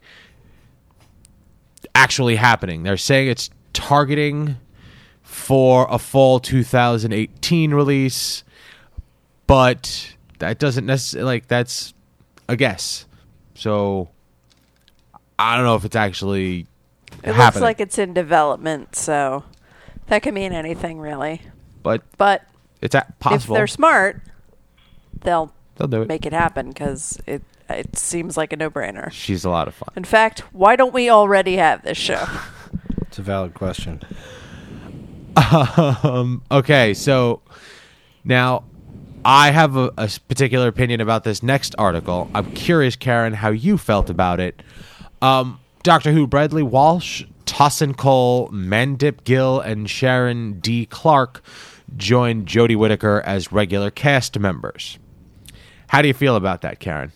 [1.95, 2.83] actually happening.
[2.83, 4.57] They're saying it's targeting
[5.23, 8.43] for a fall 2018 release,
[9.47, 11.93] but that doesn't necessarily like that's
[12.47, 13.05] a guess.
[13.55, 14.09] So
[15.39, 16.67] I don't know if it's actually
[17.23, 17.39] It happening.
[17.45, 19.43] looks like it's in development, so
[20.07, 21.41] that could mean anything really.
[21.83, 22.43] but But
[22.81, 23.55] it's a- possible.
[23.55, 24.21] if they're smart,
[25.21, 26.07] they'll They'll do it.
[26.07, 29.11] make it happen because it it seems like a no brainer.
[29.11, 29.89] She's a lot of fun.
[29.95, 32.25] In fact, why don't we already have this show?
[33.07, 33.99] It's a valid question.
[35.35, 37.41] Um, okay, so
[38.23, 38.63] now
[39.25, 39.91] I have a
[40.27, 42.29] particular opinion about this next article.
[42.33, 44.61] I'm curious, Karen, how you felt about it.
[45.21, 50.85] Um, Doctor Who, Bradley Walsh, Tosin Cole, Mandip Gill, and Sharon D.
[50.85, 51.43] Clarke
[51.97, 54.99] joined Jodie Whittaker as regular cast members.
[55.91, 57.11] How do you feel about that, Karen?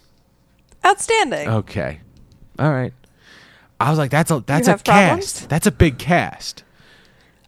[0.85, 1.47] Outstanding.
[1.47, 2.01] Okay,
[2.59, 2.91] all right.
[3.79, 5.31] I was like, that's a that's a have problems?
[5.31, 5.49] cast.
[5.49, 6.65] That's a big cast.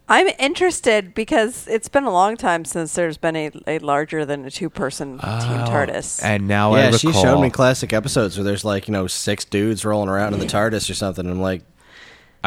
[0.07, 4.45] I'm interested because it's been a long time since there's been a, a larger than
[4.45, 6.23] a two person oh, team TARDIS.
[6.23, 6.97] Oh, And now I yeah, recall.
[6.99, 10.39] she showed me classic episodes where there's like you know six dudes rolling around in
[10.39, 11.25] the TARDIS or something.
[11.25, 11.61] And I'm like,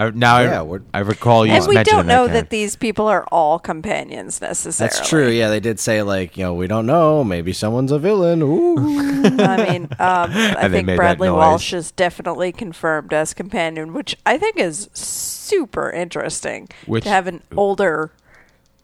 [0.07, 2.33] I, now Yeah, I, we're- I recall you and we don't know Karen.
[2.33, 4.89] that these people are all companions necessarily.
[4.95, 5.29] that's true.
[5.29, 7.23] Yeah, they did say like you know we don't know.
[7.25, 8.43] Maybe someone's a villain.
[8.43, 8.77] Ooh.
[9.39, 11.31] I mean, um, I think Bradley.
[11.31, 17.27] Walsh is definitely confirmed as companion, which I think is super interesting Which- to have
[17.27, 18.11] an older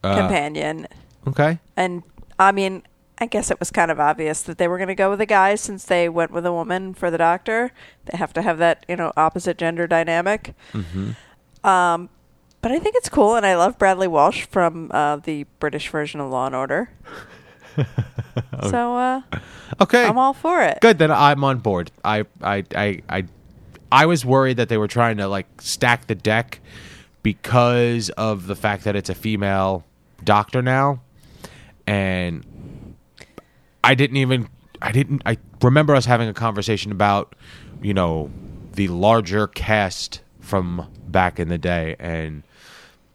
[0.04, 0.86] Uh, companion.
[1.26, 1.58] Okay.
[1.76, 2.02] And
[2.38, 2.82] I mean,
[3.18, 5.26] I guess it was kind of obvious that they were going to go with a
[5.26, 7.72] guy since they went with a woman for the doctor.
[8.04, 10.54] They have to have that, you know, opposite gender dynamic.
[10.72, 11.66] Mm-hmm.
[11.66, 12.10] Um,
[12.60, 16.20] but I think it's cool, and I love Bradley Walsh from uh, the British version
[16.20, 16.90] of Law and Order.
[18.70, 19.22] so uh,
[19.80, 20.04] Okay.
[20.04, 20.78] I'm all for it.
[20.80, 20.98] Good.
[20.98, 21.90] Then I'm on board.
[22.04, 23.24] I, I, I, I,
[23.90, 26.60] I was worried that they were trying to like stack the deck
[27.22, 29.84] because of the fact that it's a female
[30.24, 31.00] doctor now,
[31.86, 32.44] and
[33.86, 34.48] I didn't even.
[34.82, 35.22] I didn't.
[35.24, 37.34] I remember us having a conversation about,
[37.80, 38.30] you know,
[38.72, 42.42] the larger cast from back in the day, and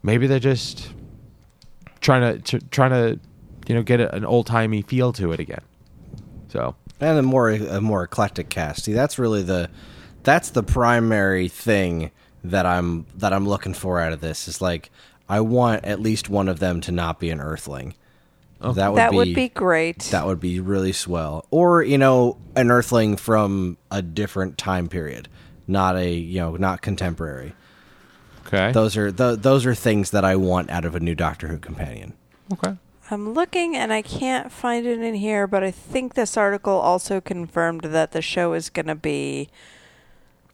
[0.01, 0.93] maybe they're just
[1.99, 3.19] trying to, to trying to,
[3.67, 5.61] you know, get a, an old timey feel to it again.
[6.47, 8.85] So and a more a more eclectic cast.
[8.85, 9.69] See, that's really the
[10.23, 12.11] that's the primary thing
[12.43, 14.47] that I'm that I'm looking for out of this.
[14.47, 14.89] Is like
[15.27, 17.95] I want at least one of them to not be an Earthling.
[18.61, 19.99] That would that be, would be great.
[20.11, 21.45] that would be really swell.
[21.51, 25.27] Or you know, an Earthling from a different time period,
[25.67, 27.53] not a you know not contemporary.
[28.47, 28.71] okay.
[28.71, 31.57] Those are th- those are things that I want out of a new Doctor Who
[31.57, 32.13] companion.
[32.53, 32.77] okay.
[33.09, 37.19] I'm looking and I can't find it in here, but I think this article also
[37.19, 39.49] confirmed that the show is going to be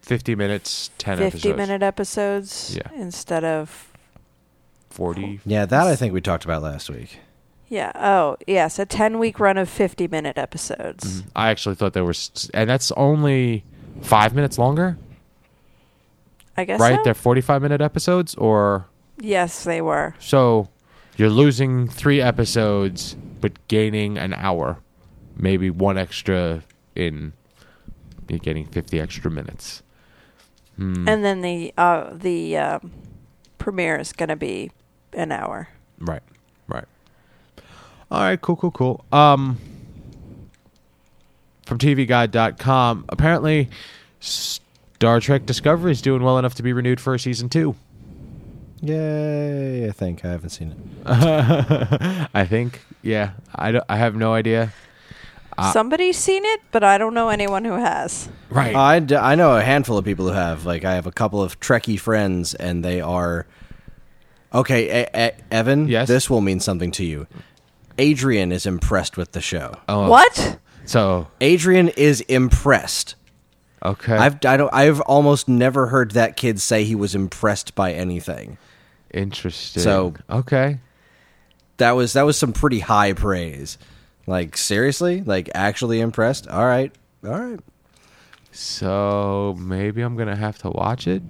[0.01, 1.57] 50 minutes, 10 50 episodes.
[1.57, 2.89] minute episodes Yeah.
[2.99, 3.91] instead of
[4.89, 5.41] 40.
[5.45, 7.19] Yeah, that I think we talked about last week.
[7.69, 12.01] Yeah oh yes a 10 week run of 50 minute episodes I actually thought they
[12.01, 12.13] were,
[12.53, 13.63] and that's only
[14.01, 14.97] five minutes longer,
[16.55, 16.95] i guess right?
[16.97, 17.03] so?
[17.03, 18.87] They're 45 minute episodes, or
[19.19, 20.69] yes they were so
[21.17, 24.77] you're losing three episodes, but gaining an hour,
[25.35, 26.61] maybe one extra
[26.93, 27.33] in,
[28.29, 29.81] you're getting 50 extra minutes.
[30.75, 31.07] Hmm.
[31.09, 32.91] and then the uh the um,
[33.57, 34.69] premiere is going to be
[35.13, 36.21] an hour Right.
[38.09, 38.17] Right.
[38.17, 38.39] All right.
[38.41, 38.55] Cool.
[38.55, 38.71] Cool.
[38.71, 39.05] Cool.
[39.11, 39.57] Um,
[41.65, 43.69] from TVGuide.com, apparently,
[44.19, 47.75] Star Trek Discovery is doing well enough to be renewed for a season two.
[48.81, 49.87] Yay!
[49.87, 50.77] I think I haven't seen it.
[52.33, 52.81] I think.
[53.01, 53.31] Yeah.
[53.55, 54.71] I, don't- I have no idea.
[55.57, 58.75] Uh, somebody's seen it but i don't know anyone who has Right.
[58.75, 60.67] I, d- I know a handful of people who have.
[60.67, 63.47] Like, I have a couple of Trekkie friends, and they are.
[64.53, 65.87] Okay, e- E- Evan.
[65.87, 66.07] Yes?
[66.07, 67.25] This will mean something to you.
[67.97, 69.73] Adrian is impressed with the show.
[69.89, 73.15] oh, what So Adrian is impressed.
[73.83, 74.15] okay.
[74.15, 78.57] I've I don't I've almost never heard that kid say he was impressed by anything.
[79.13, 79.83] interesting.
[79.83, 80.79] So- okay.
[81.77, 83.77] That was that was some pretty high praise.
[84.25, 86.47] Like seriously, like actually impressed.
[86.47, 86.91] All right,
[87.23, 87.59] all right.
[88.51, 91.21] So maybe I'm gonna have to watch it.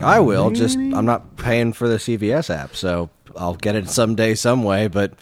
[0.00, 0.50] I will.
[0.50, 4.88] Just I'm not paying for the CBS app, so I'll get it someday, some way.
[4.88, 5.14] But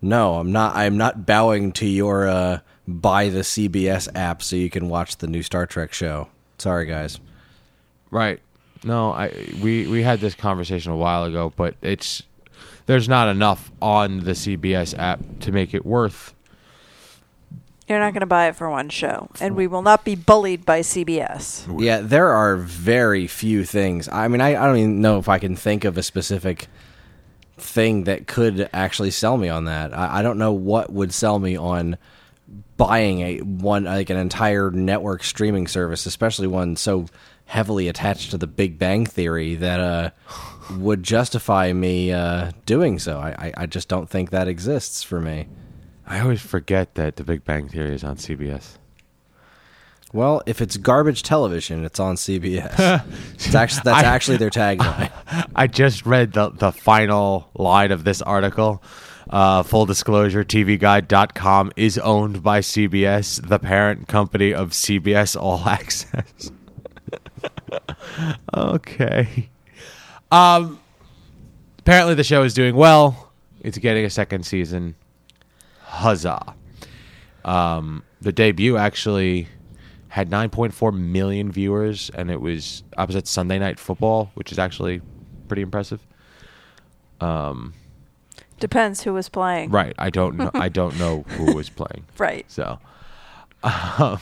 [0.00, 0.74] no, I'm not.
[0.76, 5.26] I'm not bowing to your uh, buy the CBS app so you can watch the
[5.26, 6.28] new Star Trek show.
[6.58, 7.20] Sorry, guys.
[8.10, 8.40] Right.
[8.84, 9.12] no.
[9.12, 9.32] I
[9.62, 12.22] we we had this conversation a while ago, but it's
[12.86, 16.34] there's not enough on the CBS app to make it worth.
[17.88, 20.64] You're not going to buy it for one show, and we will not be bullied
[20.64, 21.66] by CBS.
[21.80, 24.08] Yeah, there are very few things.
[24.08, 26.68] I mean, I, I don't even know if I can think of a specific
[27.56, 29.96] thing that could actually sell me on that.
[29.96, 31.96] I, I don't know what would sell me on
[32.76, 37.06] buying a one like an entire network streaming service, especially one so
[37.46, 40.10] heavily attached to the Big Bang Theory that uh,
[40.78, 43.18] would justify me uh, doing so.
[43.18, 45.48] I, I, I just don't think that exists for me.
[46.06, 48.78] I always forget that The Big Bang Theory is on CBS.
[50.12, 53.04] Well, if it's garbage television, it's on CBS.
[53.34, 55.10] it's actually, that's I- actually their tagline.
[55.56, 58.82] I just read the the final line of this article.
[59.30, 66.50] Uh, full disclosure, TVGuide.com is owned by CBS, the parent company of CBS All Access.
[68.54, 69.48] okay.
[70.30, 70.80] Um,
[71.78, 73.32] apparently, the show is doing well.
[73.60, 74.96] It's getting a second season.
[75.84, 76.54] Huzzah.
[77.44, 79.48] Um, the debut actually
[80.12, 85.00] had 9.4 million viewers, and it was opposite Sunday Night Football, which is actually
[85.48, 86.06] pretty impressive.
[88.60, 89.70] Depends who was playing.
[89.70, 89.94] Right.
[89.98, 90.50] I don't know.
[90.52, 92.04] I don't know who was playing.
[92.18, 92.44] Right.
[92.46, 92.78] So,
[93.64, 94.20] um,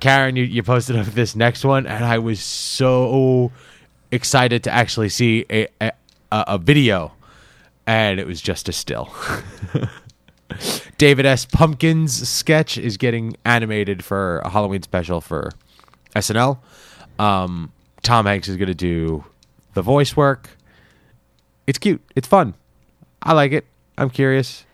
[0.00, 3.52] Karen, you, you posted up this next one, and I was so
[4.12, 5.92] excited to actually see a, a
[6.30, 7.14] a video,
[7.86, 9.14] and it was just a still.
[10.98, 11.44] David S.
[11.44, 15.52] Pumpkins sketch is getting animated for a Halloween special for
[16.14, 16.58] SNL.
[17.18, 19.24] Um, Tom Hanks is going to do
[19.74, 20.50] the voice work.
[21.66, 22.02] It's cute.
[22.14, 22.54] It's fun.
[23.22, 23.66] I like it.
[23.98, 24.64] I'm curious.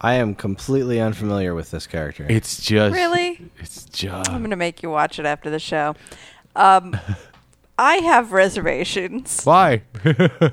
[0.00, 2.26] I am completely unfamiliar with this character.
[2.28, 3.50] It's just Really?
[3.58, 5.94] It's just I'm going to make you watch it after the show.
[6.56, 6.98] Um,
[7.78, 9.82] I have reservations why.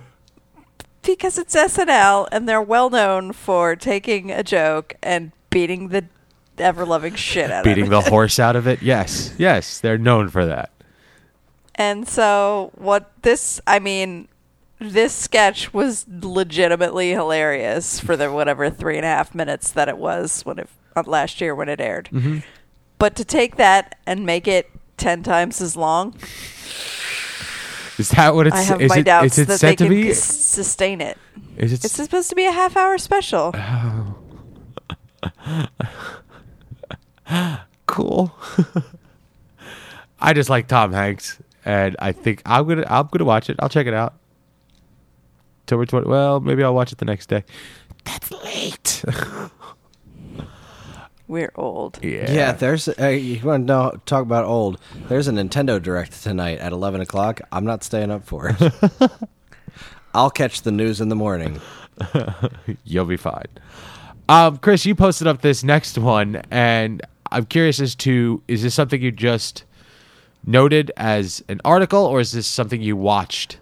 [1.16, 6.06] because it's SNL and they're well known for taking a joke and beating the
[6.60, 7.90] ever loving shit out Beating of it.
[7.90, 8.82] Beating the horse out of it.
[8.82, 10.72] Yes, yes, they're known for that.
[11.76, 14.28] And so, what this, I mean,
[14.80, 19.98] this sketch was legitimately hilarious for the whatever three and a half minutes that it
[19.98, 22.10] was when it uh, last year when it aired.
[22.12, 22.40] Mm-hmm.
[22.98, 26.16] But to take that and make it ten times as long,
[28.00, 28.56] Is that what it's?
[28.56, 30.10] I have is my it, doubts is it that they to can be?
[30.12, 31.18] s- sustain it.
[31.58, 31.84] Is it?
[31.84, 33.54] It's supposed to be a half hour special.
[33.54, 34.16] Oh.
[37.86, 38.34] cool.
[40.22, 43.58] I just like Tom Hanks, and I think I'm gonna I'm gonna watch it.
[43.60, 44.16] I'll check it out.
[45.64, 46.08] October twenty.
[46.10, 47.44] Well, maybe I'll watch it the next day.
[48.06, 49.04] That's late.
[51.30, 52.00] We're old.
[52.02, 52.32] yeah.
[52.32, 52.90] yeah, there's.
[52.90, 54.80] Uh, you want to know, talk about old?
[55.10, 57.40] There's a Nintendo Direct tonight at 11 o'clock.
[57.52, 59.12] I'm not staying up for it.
[60.16, 61.62] I'll catch the news in the morning.
[62.84, 63.46] You'll be fine.
[64.28, 68.74] Um, Chris, you posted up this next one, and I'm curious as to is this
[68.74, 69.66] something you just
[70.48, 73.60] noted as an article, or is this something you watched?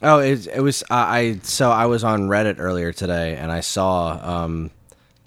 [0.00, 0.82] Oh, it, it was.
[0.84, 4.70] Uh, I so I was on Reddit earlier today, and I saw um,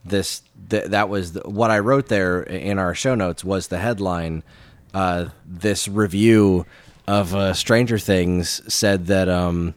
[0.03, 0.41] this.
[0.69, 3.43] Th- that was the, what I wrote there in our show notes.
[3.43, 4.43] Was the headline?
[4.93, 6.65] Uh, this review
[7.07, 9.73] of uh, Stranger Things said that um,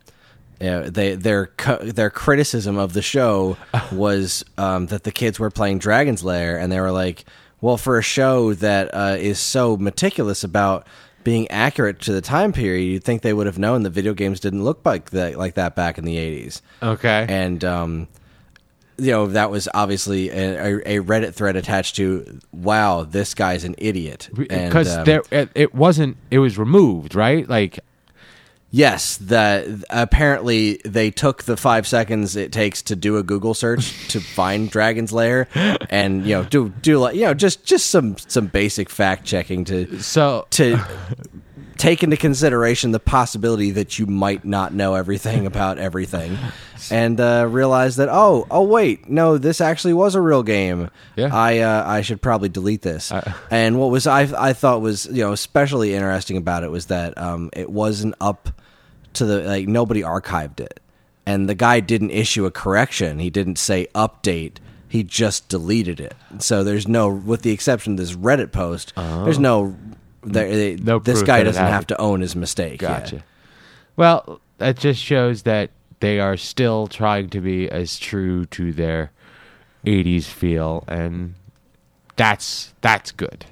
[0.60, 3.56] yeah, they their cu- their criticism of the show
[3.92, 7.24] was um, that the kids were playing Dragon's Lair, and they were like,
[7.60, 10.86] "Well, for a show that uh, is so meticulous about
[11.22, 14.40] being accurate to the time period, you'd think they would have known that video games
[14.40, 17.26] didn't look like that like that back in the '80s." Okay.
[17.28, 18.08] And um,
[18.98, 23.74] you know that was obviously a, a Reddit thread attached to, "Wow, this guy's an
[23.78, 27.80] idiot." Because um, there it, it wasn't it was removed right like
[28.74, 34.08] Yes, that apparently they took the five seconds it takes to do a Google search
[34.08, 35.46] to find Dragon's Lair,
[35.90, 39.64] and you know do do like you know just just some some basic fact checking
[39.66, 40.84] to so to
[41.76, 46.38] take into consideration the possibility that you might not know everything about everything,
[46.90, 50.90] and uh, realize that oh oh wait no this actually was a real game.
[51.16, 51.30] Yeah.
[51.32, 53.10] I uh, I should probably delete this.
[53.12, 56.86] I- and what was I I thought was you know especially interesting about it was
[56.86, 58.48] that um, it wasn't up
[59.14, 60.80] to the like nobody archived it,
[61.26, 63.18] and the guy didn't issue a correction.
[63.18, 64.56] He didn't say update.
[64.88, 66.14] He just deleted it.
[66.38, 69.76] So there's no, with the exception of this Reddit post, there's no.
[70.24, 70.84] There, mm.
[70.84, 71.88] No this guy doesn't have happened.
[71.88, 72.82] to own his mistake.
[72.82, 73.00] yeah.
[73.00, 73.24] gotcha
[73.96, 75.70] well that just shows that
[76.00, 79.10] they are still trying to be as true to their
[79.86, 81.34] 80s feel and
[82.16, 83.46] that's that's good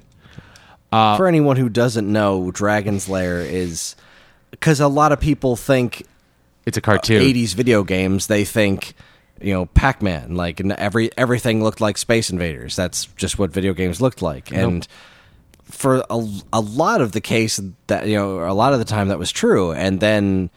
[0.93, 3.95] uh, For anyone who doesn't know, Dragon's Lair is
[4.51, 6.05] because a lot of people think
[6.67, 7.17] It's a cartoon.
[7.17, 8.93] Uh, 80s video games, they think
[9.41, 12.75] you know Pac-Man, like and every everything looked like Space Invaders.
[12.75, 14.87] That's just what video games looked like, and
[15.63, 19.07] for a, a lot of the case that you know a lot of the time
[19.09, 20.49] that was true, and then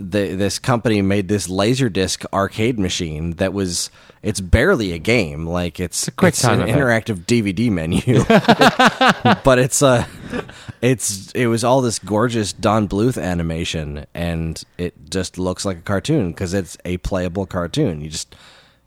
[0.00, 3.90] the, this company made this laserdisc arcade machine that was
[4.22, 5.46] it's barely a game.
[5.46, 8.24] Like it's a quick it's an interactive DVD menu.
[9.44, 10.06] But it's uh
[10.80, 15.82] it's it was all this gorgeous Don Bluth animation and it just looks like a
[15.82, 18.00] cartoon because it's a playable cartoon.
[18.00, 18.34] You just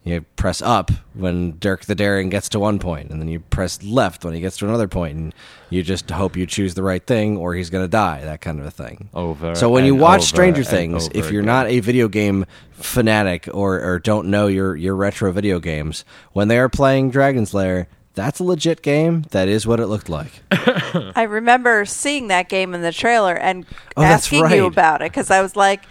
[0.06, 3.82] you press up when Dirk the Daring gets to one point, and then you press
[3.84, 5.34] left when he gets to another point, and
[5.70, 8.22] you just hope you choose the right thing or he's going to die.
[8.24, 9.10] That kind of a thing.
[9.14, 11.45] Over So when you watch Stranger Things, if you're again.
[11.45, 16.47] not a video game fanatic or, or don't know your your retro video games, when
[16.49, 19.24] they are playing Dragon's Lair, that's a legit game.
[19.32, 20.32] That is what it looked like.
[20.51, 24.56] I remember seeing that game in the trailer and Oh, asking right.
[24.58, 25.84] you about it because I was like,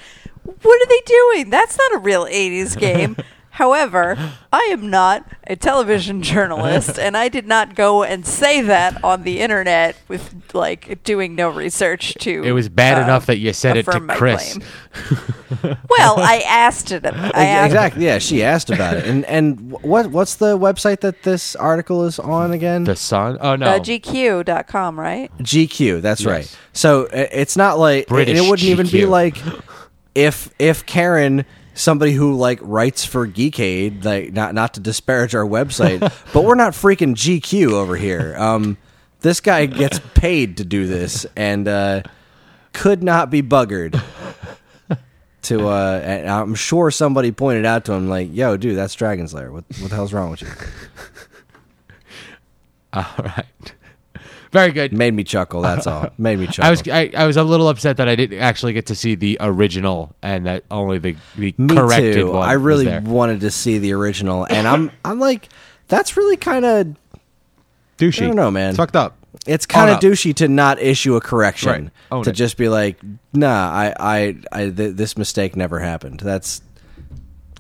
[0.45, 1.51] "What are they doing?
[1.51, 3.17] That's not a real '80s game."
[3.53, 4.17] However,
[4.53, 9.25] I am not a television journalist, and I did not go and say that on
[9.25, 12.43] the internet with like doing no research to.
[12.43, 14.59] It was bad uh, enough that you said it to Chris.
[15.63, 17.05] well, I asked it.
[17.05, 17.11] I
[17.45, 18.05] asked, exactly.
[18.07, 19.05] Yeah, she asked about it.
[19.05, 22.85] And and what what's the website that this article is on again?
[22.85, 23.37] The sun?
[23.41, 23.67] Oh no.
[23.67, 25.31] Uh, GQ.com, right?
[25.39, 26.01] GQ.
[26.01, 26.27] That's Yes.
[26.27, 26.59] right.
[26.73, 29.37] So it's not like British and it wouldn't even be like
[30.15, 31.45] if if Karen
[31.75, 36.01] somebody who like writes for Geekade like not not to disparage our website
[36.33, 38.35] but we're not freaking GQ over here.
[38.37, 38.77] Um
[39.21, 42.03] this guy gets paid to do this and uh
[42.73, 44.01] could not be buggered.
[45.43, 49.35] To uh and I'm sure somebody pointed out to him like yo dude that's Dragon's
[49.35, 50.49] Lair what what the hell's wrong with you?
[52.93, 53.75] All right.
[54.53, 54.93] Very good.
[54.93, 57.69] made me chuckle that's all made me chuckle I was I, I was a little
[57.69, 61.55] upset that I didn't actually get to see the original and that only the, the
[61.59, 62.33] Me corrected too.
[62.33, 62.49] one.
[62.49, 63.01] I was really there.
[63.01, 65.49] wanted to see the original, and I'm I'm like,
[65.89, 66.97] that's really kind of
[67.99, 68.23] douchey.
[68.25, 68.69] I don't know, man.
[68.71, 69.17] It's fucked up.
[69.47, 70.03] it's kind of up.
[70.03, 72.25] douchey to not issue a correction Right.
[72.25, 72.35] To it.
[72.35, 72.99] just be like,
[73.33, 76.21] nah, I I, I th- this mistake never happened.
[76.21, 76.61] That's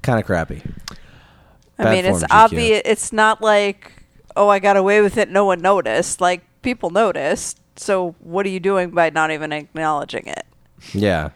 [0.02, 0.60] kind of crappy.
[1.78, 2.82] I mean, it's obvious.
[2.84, 3.92] It's not like,
[4.36, 5.30] oh, I got away with it.
[5.30, 6.20] No one noticed.
[6.20, 7.60] Like people noticed.
[7.76, 10.46] So what are you doing by not even acknowledging it?
[10.92, 11.30] Yeah,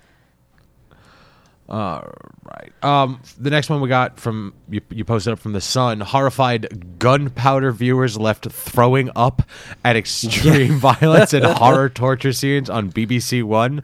[1.68, 2.12] All
[2.44, 2.72] right.
[2.84, 6.00] Um, the next one we got from you, you posted up from the Sun.
[6.00, 9.42] Horrified gunpowder viewers left throwing up
[9.84, 13.82] at extreme violence and horror torture scenes on BBC One.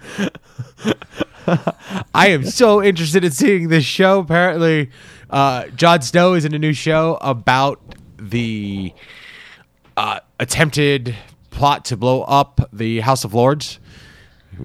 [2.15, 4.21] I am so interested in seeing this show.
[4.21, 4.91] Apparently,
[5.31, 7.81] uh, Jon Snow is in a new show about
[8.17, 8.93] the
[9.97, 11.17] uh, attempted
[11.53, 13.79] plot to blow up the House of Lords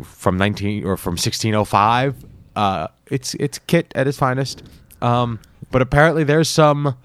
[0.03, 2.15] from 19 or from 1605.
[2.55, 4.63] Uh, it's it's Kit at his finest.
[5.01, 5.39] Um,
[5.71, 6.95] but apparently there's some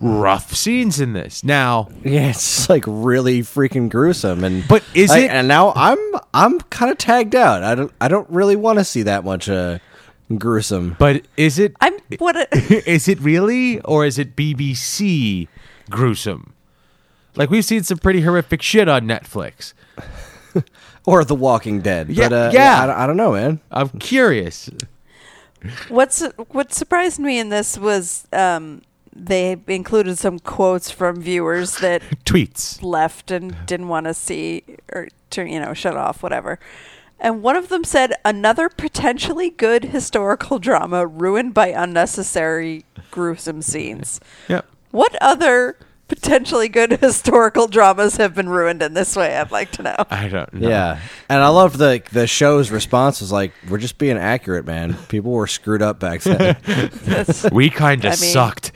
[0.00, 1.42] rough scenes in this.
[1.42, 4.44] Now, yeah, it's like really freaking gruesome.
[4.44, 5.98] And But is I- it- And now I'm
[6.32, 7.62] I'm kind of tagged out.
[7.64, 9.78] I don't I don't really want to see that much uh,
[10.38, 10.96] gruesome.
[10.98, 12.36] but is it I'm what?
[12.36, 12.48] A,
[12.90, 15.48] is it really or is it BBC
[15.90, 16.52] gruesome?
[17.36, 19.72] Like we've seen some pretty horrific shit on Netflix.
[21.08, 22.08] Or The Walking Dead.
[22.08, 22.82] Yeah, but, uh, yeah.
[22.82, 23.60] I, don't- I don't know, man.
[23.70, 24.68] I'm curious.
[25.88, 26.20] what's
[26.50, 28.82] what surprised me in this was um,
[29.14, 32.82] they included some quotes from viewers that Tweets.
[32.82, 36.58] left and didn't want to see or turn you know shut off whatever.
[37.20, 44.20] And one of them said another potentially good historical drama ruined by unnecessary gruesome scenes.
[44.48, 44.66] Yep.
[44.90, 45.78] What other
[46.08, 49.36] potentially good historical dramas have been ruined in this way?
[49.36, 49.96] I'd like to know.
[50.10, 50.68] I don't know.
[50.68, 54.94] Yeah, and I love the the show's response was like, "We're just being accurate, man.
[55.08, 56.56] People were screwed up back then."
[57.52, 58.72] We kind of I mean- sucked.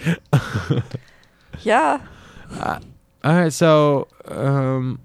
[1.62, 2.00] yeah.
[3.22, 5.00] All right, so um,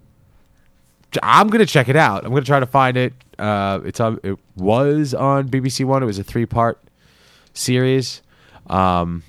[1.21, 2.23] I'm gonna check it out.
[2.26, 3.13] I'm gonna try to find it.
[3.38, 4.19] Uh, it's on.
[4.23, 6.01] It was on BBC One.
[6.01, 6.80] It was a three part
[7.53, 8.21] series,
[8.67, 9.23] um,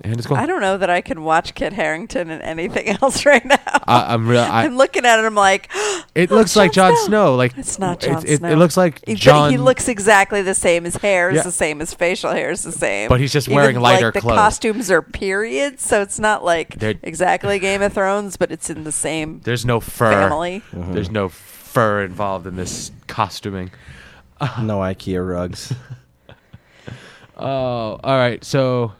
[0.00, 0.36] and it's cool.
[0.36, 3.56] I don't know that I can watch Kit Harington and anything else right now.
[3.86, 4.40] I, I'm real.
[4.40, 5.24] I, I'm looking at it.
[5.24, 5.68] I'm like,
[6.14, 7.36] it "Oh, looks like Jon Snow.
[7.36, 8.48] Like It's not Jon Snow.
[8.48, 9.50] It, looks like He- John.
[9.50, 10.84] He looks exactly the same.
[10.84, 11.42] His hair is Yeah.
[11.42, 11.78] the same.
[11.80, 13.08] His facial hair is the same.
[13.08, 14.36] But he's just Even, wearing lighter like, the clothes.
[14.38, 18.84] costumes are periods, so it's not like They're- exactly Game of Thrones, but it's in
[18.84, 20.10] the same There's no fur.
[20.10, 20.62] family.
[20.72, 20.94] Mm-hmm.
[20.94, 23.70] There's no fur involved in this costuming.
[24.40, 25.72] no IKEA rugs.
[27.36, 28.44] Oh, all right.
[28.44, 28.92] So,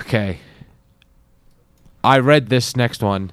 [0.00, 0.38] okay.
[2.04, 3.32] I read this next one,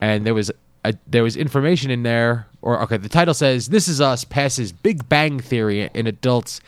[0.00, 0.50] and there was
[0.84, 4.72] uh, there was information in there, or okay, the title says "This Is Us" passes
[4.72, 6.60] Big Bang Theory in adults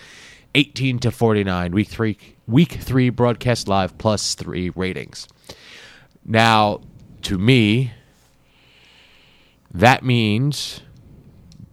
[0.55, 2.17] 18 to 49, week three,
[2.47, 5.29] week three broadcast live plus three ratings.
[6.25, 6.81] Now,
[7.23, 7.93] to me,
[9.73, 10.81] that means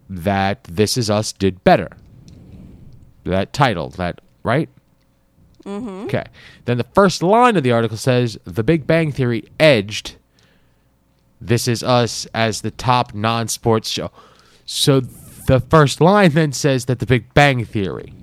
[0.10, 1.90] that This Is Us did better.
[3.24, 4.70] That title, that right?
[5.66, 6.06] Mm-hmm.
[6.06, 6.26] Okay.
[6.66, 10.16] Then the first line of the article says The Big Bang Theory edged
[11.40, 14.12] This Is Us as the top non sports show.
[14.66, 18.14] So the first line then says that The Big Bang Theory.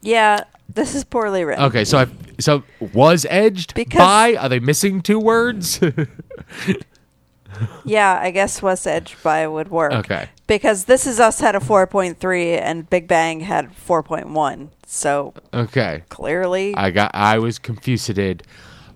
[0.00, 1.64] Yeah, this is poorly written.
[1.64, 2.06] Okay, so I
[2.38, 2.62] so
[2.92, 5.80] was edged Because- by are they missing two words?
[7.84, 9.92] Yeah, I guess West Edge by would work.
[9.92, 10.28] okay.
[10.46, 14.68] Because This Is Us had a 4.3 and Big Bang had 4.1.
[14.86, 16.02] So Okay.
[16.08, 18.10] clearly, I got I was confused.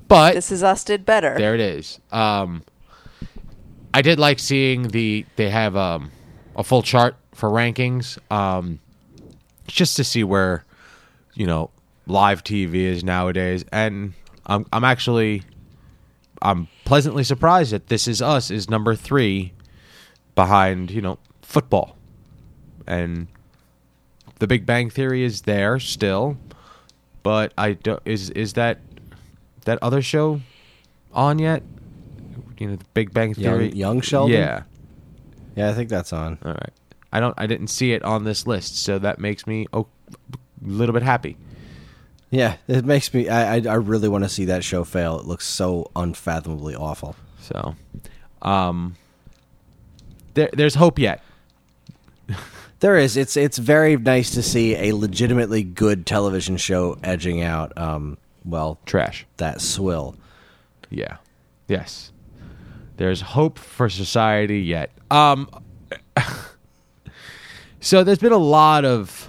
[0.09, 1.37] But This Is Us did better.
[1.39, 2.01] there it is.
[2.11, 2.63] Um,
[3.95, 6.11] I did like seeing the they have um,
[6.57, 8.79] a full chart for rankings, um,
[9.67, 10.65] just to see where
[11.35, 11.71] you know
[12.07, 14.15] live TV is nowadays, and
[14.47, 15.43] I'm I'm actually
[16.43, 19.53] I'm pleasantly surprised that This Is Us is number three
[20.35, 21.97] behind you know football,
[22.87, 23.29] and
[24.39, 26.37] The Big Bang Theory is there still,
[27.23, 28.81] but I don't is is that
[29.65, 30.41] that other show
[31.13, 31.63] on yet?
[32.59, 33.71] You know, The Big Bang Theory.
[33.71, 34.37] Young Sheldon?
[34.37, 34.63] Yeah.
[35.57, 36.39] Yeah, I think that's on.
[36.45, 36.73] All right.
[37.13, 37.35] I don't.
[37.37, 41.03] I didn't see it on this list, so that makes me oh, a little bit
[41.03, 41.37] happy.
[42.33, 43.29] Yeah, it makes me.
[43.29, 45.21] I I, I really want to see that show fail.
[45.21, 47.15] It looks so unfathomably awful.
[47.41, 47.77] So,
[48.41, 48.97] um,
[50.33, 51.23] there, there's hope yet.
[52.81, 53.17] There is.
[53.19, 57.77] It's it's very nice to see a legitimately good television show edging out.
[57.77, 58.17] Um,
[58.47, 59.27] well, Trash.
[59.37, 60.17] that swill.
[60.91, 61.19] Yeah.
[61.69, 62.13] Yes.
[62.97, 64.91] There's hope for society yet.
[65.11, 65.49] Um
[67.81, 69.29] So there's been a lot of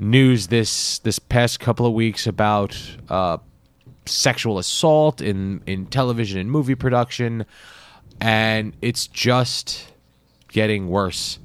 [0.00, 2.76] news this this past couple of weeks about
[3.08, 3.36] uh
[4.06, 7.44] sexual assault in in television and movie production
[8.20, 9.92] and it's just
[10.48, 11.38] getting worse.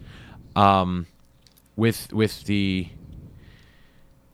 [0.56, 1.08] Um
[1.76, 2.88] with with the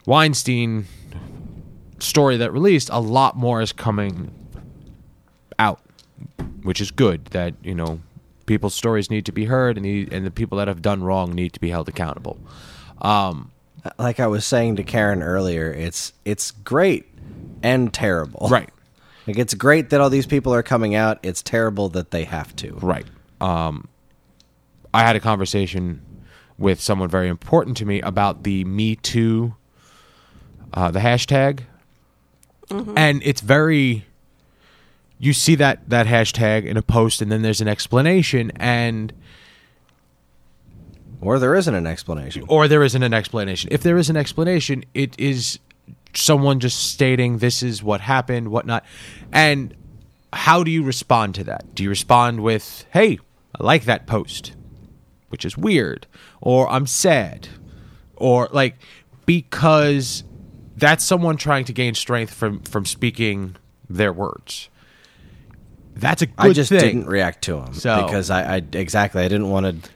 [0.06, 0.86] Weinstein
[2.00, 4.32] story that released, a lot more is coming
[5.60, 5.80] out,
[6.64, 7.26] which is good.
[7.26, 8.02] That you know,
[8.46, 11.34] people's stories need to be heard, and the and the people that have done wrong
[11.34, 12.40] need to be held accountable.
[13.02, 13.52] Um,
[13.98, 17.06] Like I was saying to Karen earlier, it's it's great
[17.64, 18.48] and terrible.
[18.50, 18.70] right,
[19.28, 21.20] Like it's great that all these people are coming out.
[21.24, 22.74] It's terrible that they have to.
[22.82, 23.06] right.
[23.40, 23.88] Um,
[24.94, 26.02] I had a conversation
[26.58, 29.56] with someone very important to me about the Me Too,
[30.74, 31.62] uh, the hashtag,
[32.70, 34.06] and it's very.
[35.18, 39.12] You see that that hashtag in a post, and then there's an explanation, and
[41.22, 42.44] Or there isn't an explanation.
[42.48, 43.70] or there isn't an explanation.
[43.72, 45.60] If there is an explanation, it is
[46.16, 48.84] someone just stating this is what happened, whatnot.
[49.32, 49.76] And
[50.34, 51.76] how do you respond to that?
[51.76, 53.20] Do you respond with, hey,
[53.60, 54.54] I like that post,
[55.30, 56.08] which is weird,
[56.42, 57.48] or I'm sad,
[58.16, 58.76] or like,
[59.26, 60.24] because
[60.76, 63.56] that's someone trying to gain strength from, from speaking
[63.90, 64.70] their words.
[65.96, 66.80] That's a good I just thing.
[66.80, 69.90] didn't react to him So- because I, I exactly I didn't want to.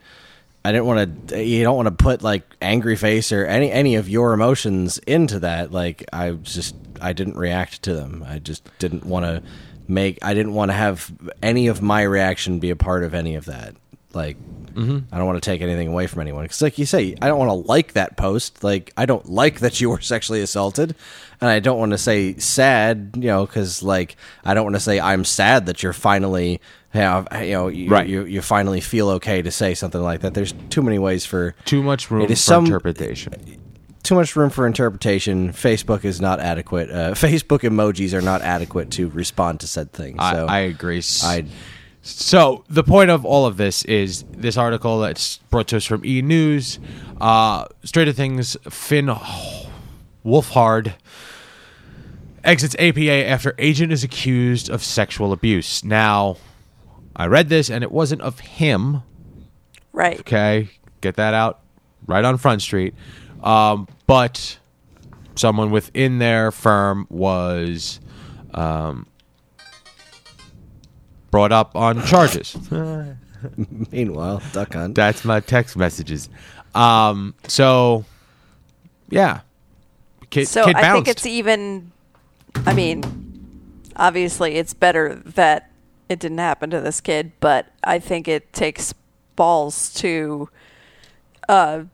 [0.66, 1.44] I didn't want to.
[1.44, 5.38] You don't want to put like angry face or any any of your emotions into
[5.38, 5.70] that.
[5.70, 8.24] Like I just I didn't react to them.
[8.26, 9.44] I just didn't want to
[9.86, 10.18] make.
[10.22, 13.44] I didn't want to have any of my reaction be a part of any of
[13.44, 13.76] that.
[14.12, 14.38] Like
[14.76, 14.98] Mm-hmm.
[15.10, 17.38] I don't want to take anything away from anyone because, like you say, I don't
[17.38, 18.62] want to like that post.
[18.62, 20.94] Like I don't like that you were sexually assaulted,
[21.40, 23.12] and I don't want to say sad.
[23.14, 26.60] You know, because like I don't want to say I'm sad that you're finally
[26.90, 28.08] have you know you, Right.
[28.08, 30.34] you you finally feel okay to say something like that.
[30.34, 33.34] There's too many ways for Too much room It is for some- interpretation.
[34.02, 35.52] too much room for interpretation.
[35.52, 36.90] Facebook is not adequate.
[36.90, 40.16] Uh, Facebook emojis are not adequate to respond to said things.
[40.20, 41.02] I, So I agree.
[41.22, 41.44] I
[42.02, 46.04] So the point of all of this is this article that's brought to us from
[46.04, 46.78] E News.
[47.20, 49.10] Uh, Stranger Things, Finn
[50.24, 50.94] Wolfhard
[52.44, 55.82] exits APA after agent is accused of sexual abuse.
[55.84, 56.36] Now,
[57.16, 59.02] I read this and it wasn't of him.
[59.92, 60.20] Right.
[60.20, 60.68] Okay,
[61.00, 61.60] get that out
[62.06, 62.94] right on Front Street.
[63.42, 64.58] Um, but
[65.34, 68.00] someone within their firm was
[68.52, 69.06] um,
[71.30, 72.56] brought up on charges.
[73.92, 74.94] meanwhile duck hunt.
[74.94, 76.28] That's my text messages.
[76.74, 78.04] Um, so,
[79.08, 79.40] yeah,
[80.30, 81.06] kid, So kid I bounced.
[81.06, 81.92] think it's even.
[82.66, 83.02] I mean,
[83.96, 85.70] obviously it's better that
[86.08, 88.94] it didn't happen to this kid, but I think it takes
[89.34, 90.48] balls to
[91.48, 91.84] uh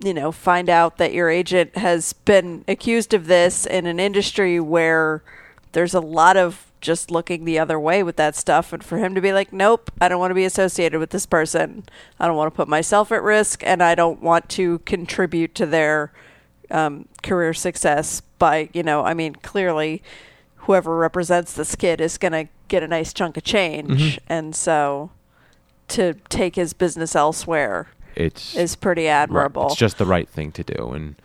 [0.00, 4.60] you know, find out that your agent has been accused of this in an industry
[4.60, 5.22] where
[5.72, 9.14] there's a lot of just looking the other way with that stuff and for him
[9.14, 11.84] to be like, "Nope, I don't want to be associated with this person.
[12.20, 15.66] I don't want to put myself at risk and I don't want to contribute to
[15.66, 16.12] their
[16.70, 20.02] um, career success by, you know, I mean, clearly
[20.68, 24.20] whoever represents this kid is going to get a nice chunk of change.
[24.28, 25.10] And so
[25.88, 29.68] to take his business elsewhere It's is pretty right, admirable.
[29.68, 31.16] It's just the right thing to do, and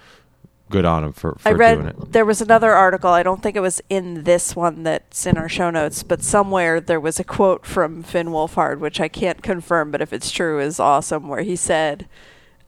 [0.70, 2.14] good on him for, for I doing read it.
[2.14, 3.10] there was another article.
[3.10, 6.80] I don't think it was in this one that's in our show notes, but somewhere
[6.80, 10.62] there was a quote from Finn Wolfhard, which I can't confirm, but if it's true,
[10.62, 11.28] is awesome.
[11.28, 12.08] Where he said,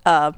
[0.06, 0.34] uh,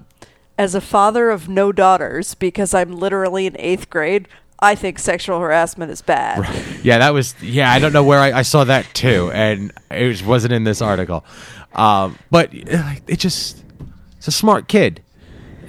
[0.55, 4.27] "As a father of no daughters, because I'm literally in eighth grade,
[4.59, 6.47] I think sexual harassment is bad."
[6.83, 7.35] Yeah, that was.
[7.41, 10.63] Yeah, I don't know where I, I saw that too, and it was, wasn't in
[10.63, 11.25] this article.
[11.73, 13.63] Um, but it just,
[14.17, 15.01] it's a smart kid,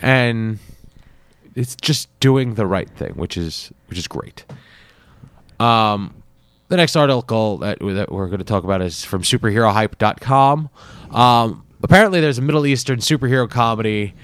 [0.01, 0.59] and
[1.55, 4.45] it's just doing the right thing, which is which is great.
[5.59, 6.15] Um,
[6.69, 10.71] the next article that, that we're going to talk about is from superherohype.com.
[11.11, 14.15] Um, apparently, there's a Middle Eastern superhero comedy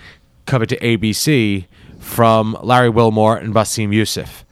[0.46, 1.66] coming to ABC
[1.98, 4.43] from Larry Wilmore and Bassem Youssef.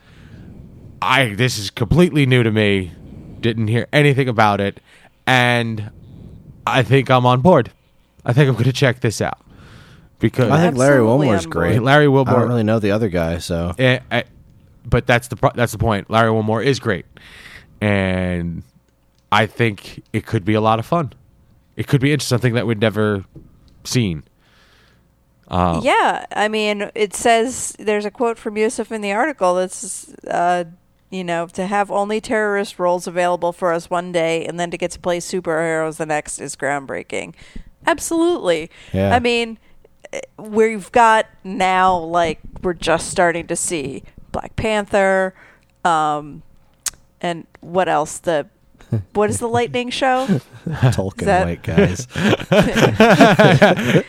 [1.03, 2.93] I this is completely new to me.
[3.41, 4.81] Didn't hear anything about it,
[5.27, 5.91] and
[6.67, 7.73] I think I'm on board.
[8.25, 9.39] I think I'm going to check this out
[10.21, 11.73] because I think Larry Absolutely Wilmore's great.
[11.73, 11.83] board.
[11.83, 14.23] Larry I Wilmore- don't really know the other guy, so Eh, eh,
[14.87, 16.09] but that's the pro- that's the point.
[16.09, 17.05] Larry Wilmore is great,
[17.81, 18.63] and
[19.33, 21.13] I think it could be a lot of fun.
[21.77, 23.25] It could be interesting, something that we'd never
[23.85, 24.23] seen.
[25.49, 30.13] Uh, Yeah, I mean, it says there's a quote from Youssef in the article that's,
[30.25, 30.65] uh,
[31.13, 34.79] you know, to have only terrorist roles available for us one day and then to
[34.79, 37.35] get to play superheroes the next is groundbreaking.
[37.87, 38.71] Absolutely.
[38.95, 39.15] Yeah.
[39.15, 39.59] I mean,
[40.13, 45.35] eh, we've got now, like, we're just starting to see Black Panther,
[45.85, 46.43] um,
[47.21, 48.19] and what else?
[48.19, 48.49] The.
[49.15, 50.27] What is the lightning show?
[50.67, 52.07] Tolkien that- white guys.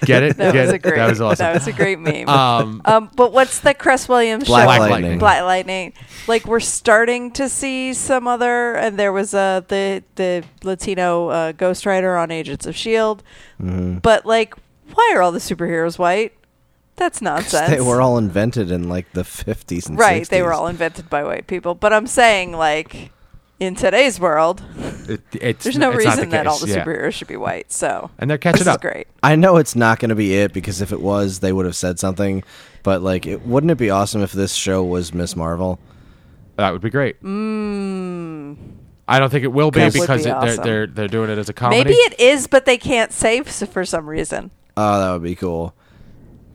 [0.06, 0.38] get it?
[0.38, 0.82] That Get was a it?
[0.82, 0.96] great.
[0.96, 1.44] That was awesome.
[1.46, 2.28] That was a great meme.
[2.30, 4.66] um, Um, but what's the Cress Williams Black show?
[4.68, 5.02] Black Lightning.
[5.02, 5.20] Lightning.
[5.20, 5.94] Black Lightning.
[6.28, 11.52] Like we're starting to see some other, and there was uh, the the Latino uh,
[11.54, 13.24] Ghost Rider on Agents of Shield.
[13.62, 14.02] Mhm.
[14.02, 14.56] But like,
[14.94, 16.34] why are all the superheroes white?
[16.96, 17.70] That's nonsense.
[17.72, 20.22] They were all invented in like the 50s and right.
[20.22, 20.30] 60s.
[20.30, 21.74] They were all invented by white people.
[21.74, 23.12] But I'm saying like.
[23.60, 24.62] In today's world,
[25.08, 26.84] it, it's, there's no it's reason the that all case, the yeah.
[26.84, 27.72] superheroes should be white.
[27.72, 28.82] So and they're this catching is up.
[28.82, 29.08] great.
[29.22, 31.76] I know it's not going to be it because if it was, they would have
[31.76, 32.44] said something.
[32.82, 35.80] But like, it, wouldn't it be awesome if this show was Miss Marvel?
[36.58, 37.22] That would be great.
[37.24, 38.58] Mm,
[39.08, 41.38] I don't think it will be That because be it, they're they're they're doing it
[41.38, 41.84] as a comedy.
[41.84, 44.52] maybe it is, but they can't save for some reason.
[44.76, 45.76] Oh, that would be cool.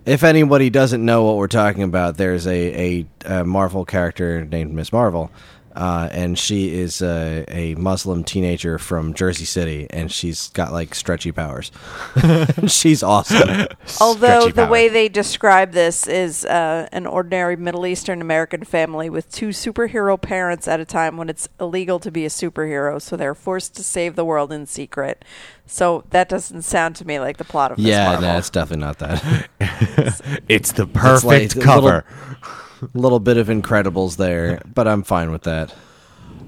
[0.04, 4.72] If anybody doesn't know what we're talking about, there's a, a, a Marvel character named
[4.72, 5.30] Miss Marvel,
[5.78, 10.92] uh, and she is a, a Muslim teenager from Jersey City, and she's got like
[10.92, 11.70] stretchy powers.
[12.66, 13.68] she's awesome.
[14.00, 14.70] Although Stretchy the power.
[14.72, 20.20] way they describe this is uh, an ordinary Middle Eastern American family with two superhero
[20.20, 23.84] parents at a time when it's illegal to be a superhero, so they're forced to
[23.84, 25.24] save the world in secret.
[25.64, 28.22] So that doesn't sound to me like the plot of Miss yeah, Marvel.
[28.22, 29.48] no, it's definitely not that.
[30.48, 32.04] it's the like perfect a cover.
[32.42, 35.74] A little bit of Incredibles there, but I'm fine with that.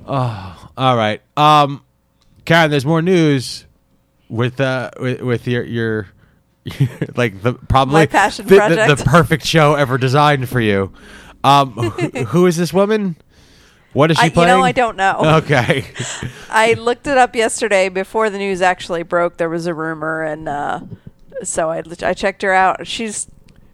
[0.07, 1.85] Oh, all right, um,
[2.45, 2.71] Karen.
[2.71, 3.67] There's more news
[4.29, 6.09] with uh with, with your your.
[7.17, 8.99] like the probably My passion the, the- project.
[8.99, 10.93] the perfect show ever designed for you.
[11.43, 11.91] Um, who,
[12.27, 13.17] who is this woman?
[13.95, 14.49] What is she I, you playing?
[14.49, 15.21] know, I don't know.
[15.43, 15.87] Okay,
[16.51, 19.39] I looked it up yesterday before the news actually broke.
[19.39, 20.81] There was a rumor, and uh,
[21.43, 22.87] so I I checked her out.
[22.87, 23.27] She's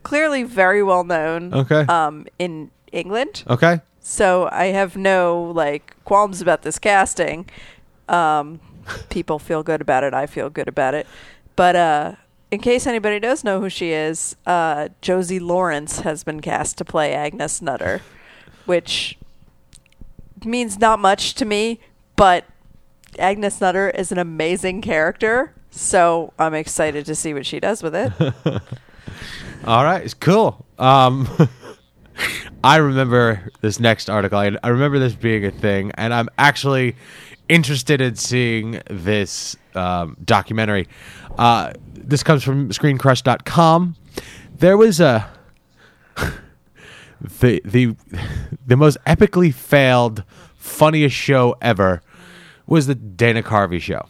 [0.06, 1.52] clearly very well known.
[1.52, 1.80] Okay.
[1.88, 3.42] Um, in England.
[3.48, 3.80] okay.
[4.00, 7.50] So I have no like qualms about this casting.
[8.08, 8.60] Um,
[9.10, 10.14] people feel good about it.
[10.14, 11.08] I feel good about it.
[11.56, 12.12] But uh,
[12.52, 16.84] in case anybody does know who she is, uh, Josie Lawrence has been cast to
[16.84, 18.02] play Agnes Nutter,
[18.64, 19.18] which
[20.44, 21.80] means not much to me.
[22.14, 22.44] But
[23.18, 27.96] Agnes Nutter is an amazing character, so I'm excited to see what she does with
[27.96, 28.12] it.
[29.64, 30.64] All right, it's cool.
[30.78, 31.28] Um,
[32.64, 34.38] I remember this next article.
[34.38, 36.96] I, I remember this being a thing, and I'm actually
[37.48, 40.88] interested in seeing this um, documentary.
[41.38, 43.96] Uh, this comes from ScreenCrush.com.
[44.58, 45.28] There was a
[47.20, 47.96] the the
[48.66, 50.24] the most epically failed
[50.56, 52.02] funniest show ever
[52.66, 54.06] was the Dana Carvey show.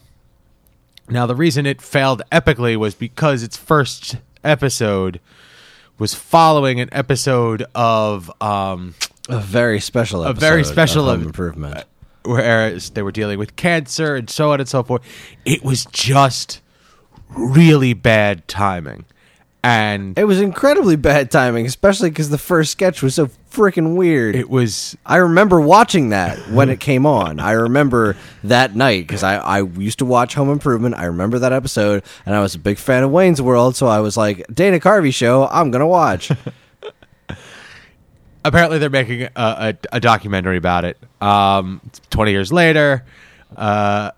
[1.09, 5.19] Now, the reason it failed epically was because its first episode
[5.99, 8.93] was following an episode of um,
[9.29, 10.39] A very special episode.
[10.39, 11.85] very special of Home improvement.
[12.23, 15.01] where they were dealing with cancer and so on and so forth.
[15.45, 16.61] It was just
[17.29, 19.05] really bad timing.
[19.63, 24.35] And It was incredibly bad timing, especially because the first sketch was so freaking weird.
[24.35, 27.39] it was I remember watching that when it came on.
[27.39, 30.95] I remember that night because I, I used to watch Home Improvement.
[30.95, 33.99] I remember that episode, and I was a big fan of Wayne's World, so I
[33.99, 36.31] was like, Dana Carvey show, I'm gonna watch.
[38.45, 40.97] apparently they're making a, a, a documentary about it.
[41.21, 43.03] Um, 20 years later,
[43.55, 44.11] uh,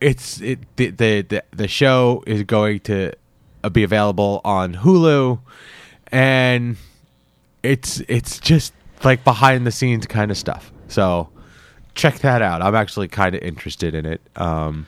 [0.00, 3.12] it's it the, the the the show is going to
[3.68, 5.40] be available on Hulu,
[6.10, 6.76] and
[7.62, 8.72] it's it's just
[9.04, 10.72] like behind the scenes kind of stuff.
[10.88, 11.28] So
[11.94, 12.62] check that out.
[12.62, 14.20] I'm actually kind of interested in it.
[14.36, 14.86] Um,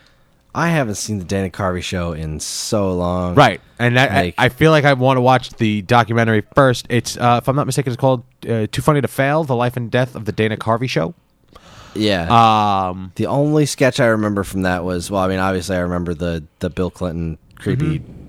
[0.55, 3.35] I haven't seen the Dana Carvey show in so long.
[3.35, 6.87] Right, and I, Like- I, I feel like I want to watch the documentary first.
[6.91, 9.77] It's, uh, if I'm not mistaken, it's called uh, "Too Funny to Fail: The Life
[9.77, 11.15] and Death of the Dana Carvey Show."
[11.95, 12.29] Yeah.
[12.89, 16.15] Um, the only sketch I remember from that was well, I mean, obviously I remember
[16.15, 18.22] the the Bill Clinton creepy Mm-hmm.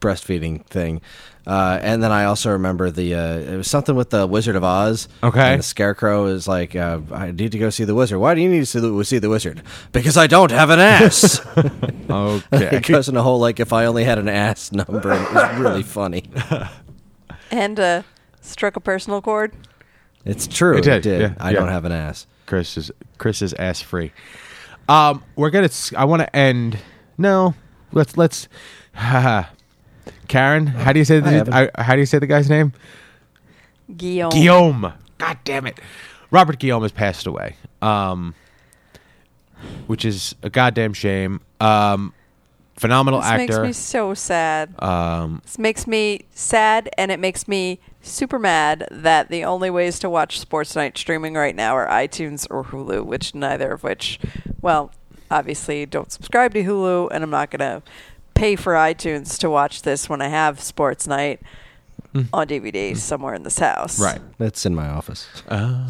[0.00, 1.00] Breastfeeding thing,
[1.46, 4.62] uh, and then I also remember the uh, it was something with the Wizard of
[4.64, 5.08] Oz.
[5.22, 5.40] Okay.
[5.52, 8.18] and the Scarecrow is like, uh, I need to go see the wizard.
[8.20, 9.62] Why do you need to see the, see the wizard?
[9.92, 11.40] Because I don't have an ass.
[12.10, 15.10] okay, it goes in a whole like if I only had an ass number.
[15.10, 16.30] and It was really funny.
[17.50, 18.02] And uh,
[18.40, 19.52] struck a personal chord.
[20.24, 20.76] It's true.
[20.76, 21.20] It did, It did.
[21.22, 21.58] yeah, I yeah.
[21.60, 22.26] don't have an ass.
[22.46, 24.12] Chris is Chris is ass free.
[24.88, 25.66] Um, we're gonna.
[25.66, 26.78] s- I want to end.
[27.16, 27.54] No,
[27.92, 28.48] let's let's.
[30.28, 31.70] Karen, how do you say the.
[31.76, 32.72] I, how do you say the guy's name?
[33.96, 34.30] Guillaume.
[34.32, 34.92] Guillaume.
[35.18, 35.78] God damn it.
[36.30, 37.56] Robert Guillaume has passed away.
[37.80, 38.34] Um
[39.86, 41.40] which is a goddamn shame.
[41.60, 42.12] Um
[42.76, 43.62] phenomenal This actor.
[43.62, 44.80] makes me so sad.
[44.82, 49.98] um This makes me sad, and it makes me super mad that the only ways
[50.00, 54.20] to watch Sports Night streaming right now are iTunes or Hulu, which neither of which,
[54.60, 54.92] well,
[55.30, 57.82] obviously don't subscribe to Hulu, and I'm not going to
[58.38, 61.40] pay for iTunes to watch this when I have Sports Night
[62.32, 64.00] on DVD somewhere in this house.
[64.00, 64.20] Right.
[64.38, 65.28] That's in my office.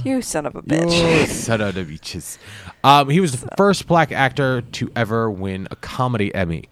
[0.04, 1.26] You son of a bitch.
[1.28, 2.38] Son of a beaches.
[2.82, 6.64] Um, he was the first black actor to ever win a comedy Emmy.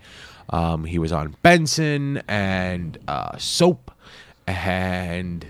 [0.50, 3.90] Um, he was on Benson and uh, Soap
[4.46, 5.46] and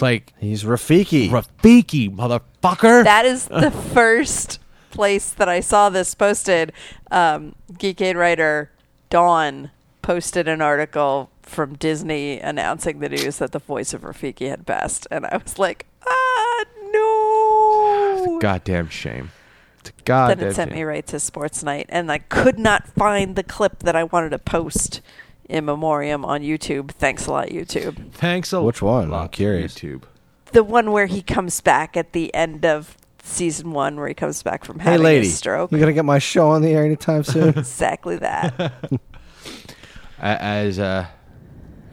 [0.00, 1.30] like He's Rafiki.
[1.30, 3.04] Rafiki, motherfucker.
[3.04, 4.60] That is the first
[4.90, 6.72] place that I saw this posted.
[7.10, 8.70] Um, Geekade writer
[9.14, 9.70] Dawn
[10.02, 15.06] posted an article from Disney announcing the news that the voice of Rafiki had passed,
[15.08, 18.40] and I was like, ah, no.
[18.40, 19.30] goddamn shame.
[19.78, 20.78] It's a Then it sent shame.
[20.78, 24.30] me right to Sports Night, and I could not find the clip that I wanted
[24.30, 25.00] to post
[25.48, 26.90] in memoriam on YouTube.
[26.90, 28.10] Thanks a lot, YouTube.
[28.14, 28.66] Thanks a lot.
[28.66, 29.10] Which one?
[29.10, 29.76] lot, I'm curious.
[29.76, 30.02] YouTube.
[30.46, 34.42] The one where he comes back at the end of season one, where he comes
[34.42, 35.72] back from Hey, having lady, a stroke.
[35.72, 37.48] you gonna get my show on the air anytime soon?
[37.58, 38.72] exactly that.
[40.18, 41.06] As uh,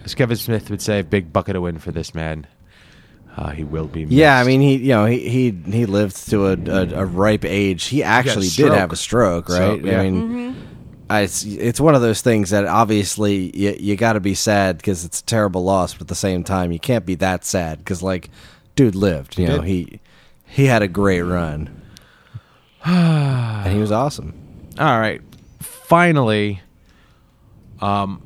[0.06, 2.48] as Kevin Smith would say, big bucket of win for this man.
[3.36, 4.04] Uh, he will be.
[4.04, 7.46] yeah, I mean, he you know he he he lived to a, a, a ripe
[7.46, 7.86] age.
[7.86, 9.82] He actually did have a stroke, right?
[9.82, 10.02] So, yeah.
[10.02, 10.56] I mean,
[11.10, 14.78] I, it's it's one of those things that obviously you you got to be sad
[14.78, 17.80] because it's a terrible loss, but at the same time you can't be that sad
[17.80, 18.30] because like,
[18.76, 19.40] dude lived.
[19.40, 19.68] You know did.
[19.68, 20.00] he
[20.52, 21.82] he had a great run,
[22.86, 24.34] and he was awesome.
[24.80, 25.22] All right.
[25.60, 26.62] Finally,
[27.80, 28.22] um,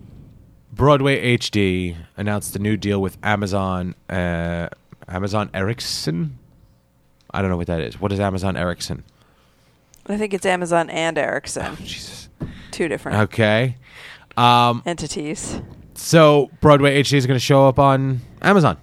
[0.71, 3.95] Broadway HD announced a new deal with Amazon.
[4.09, 4.69] Uh,
[5.07, 6.37] Amazon Ericsson.
[7.31, 7.99] I don't know what that is.
[7.99, 9.03] What is Amazon Ericsson?
[10.07, 12.29] I think it's Amazon and Ericsson, Jesus.
[12.71, 13.77] two different Okay.
[14.37, 15.59] Um, entities.
[15.95, 18.77] so Broadway HD is going to show up on Amazon.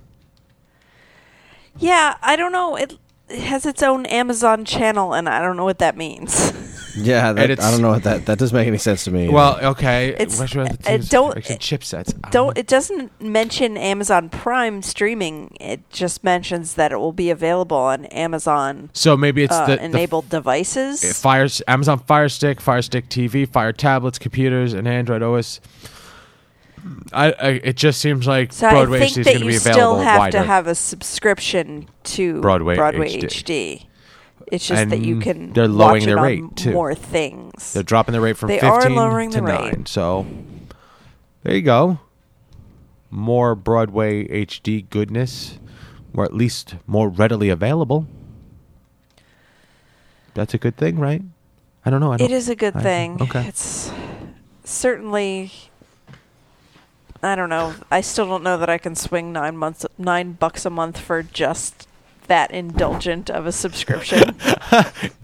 [1.78, 2.76] Yeah, I don't know.
[2.76, 2.99] It,
[3.33, 6.53] it has its own Amazon channel, and I don't know what that means.
[6.95, 9.28] Yeah, that, I don't know what that that doesn't make any sense to me.
[9.28, 10.09] Well, okay.
[10.11, 12.14] It's- Which one of the uh, it don't- Ericsson uh, chipsets.
[12.24, 15.57] I don't it doesn't mention Amazon Prime streaming.
[15.61, 19.76] It just mentions that it will be available on Amazon So maybe it's uh, the,
[19.76, 21.03] the enabled devices.
[21.03, 25.61] It fires Amazon Fire Stick, Fire Stick TV, Fire tablets, computers, and Android OS.
[27.12, 29.59] I, I it just seems like so Broadway I HD is going to you be
[29.59, 30.39] still available have wider.
[30.39, 33.26] to have a subscription to Broadway Broadway HD.
[33.28, 33.87] HD.
[34.51, 36.72] It's just that you can they're lowering their rate, too.
[36.72, 37.72] more things.
[37.72, 39.61] They're dropping the rate from They are fifteen lowering to the rate.
[39.72, 39.87] nine.
[39.87, 40.26] So
[41.45, 42.01] there you go.
[43.11, 45.59] More Broadway HD goodness,
[46.14, 48.07] or at least more readily available.
[50.35, 51.22] that's a good thing, right?
[51.85, 52.12] I don't know.
[52.12, 53.22] I don't, It is a good I- thing.
[53.22, 53.47] okay.
[53.47, 53.93] It's
[54.64, 55.53] certainly.
[57.23, 57.75] I don't know.
[57.91, 61.23] I still don't know that I can swing nine months, nine bucks a month for
[61.23, 61.87] just
[62.27, 64.37] that indulgent of a subscription.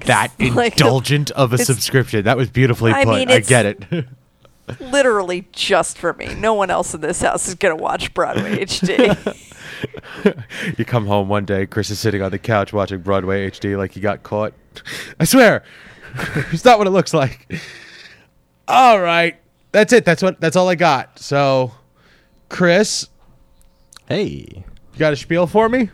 [0.04, 2.24] that like, indulgent of a subscription.
[2.24, 3.08] That was beautifully put.
[3.08, 3.84] I mean, I get it.
[4.80, 6.34] Literally just for me.
[6.34, 9.58] No one else in this house is gonna watch Broadway HD.
[10.78, 13.92] you come home one day, Chris is sitting on the couch watching Broadway HD like
[13.92, 14.52] he got caught.
[15.18, 15.64] I swear,
[16.52, 17.60] it's not what it looks like.
[18.68, 19.40] All right,
[19.72, 20.04] that's it.
[20.04, 20.40] That's what.
[20.40, 21.18] That's all I got.
[21.18, 21.72] So,
[22.48, 23.08] Chris,
[24.08, 24.46] Hey.
[24.94, 25.90] you got a spiel for me?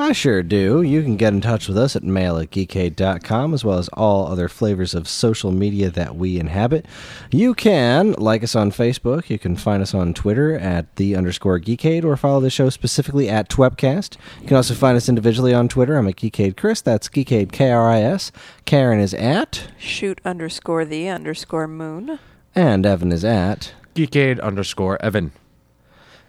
[0.00, 0.80] I sure do.
[0.80, 4.28] You can get in touch with us at mail at geekade.com as well as all
[4.28, 6.86] other flavors of social media that we inhabit.
[7.32, 9.28] You can like us on Facebook.
[9.28, 13.28] You can find us on Twitter at the underscore geekade or follow the show specifically
[13.28, 14.16] at Twepcast.
[14.40, 15.96] You can also find us individually on Twitter.
[15.96, 16.80] I'm at Geekade Chris.
[16.80, 18.30] That's Geekade K R I S.
[18.66, 19.68] Karen is at.
[19.78, 22.20] Shoot underscore the underscore moon.
[22.54, 23.72] And Evan is at.
[23.94, 25.32] Geekade underscore Evan.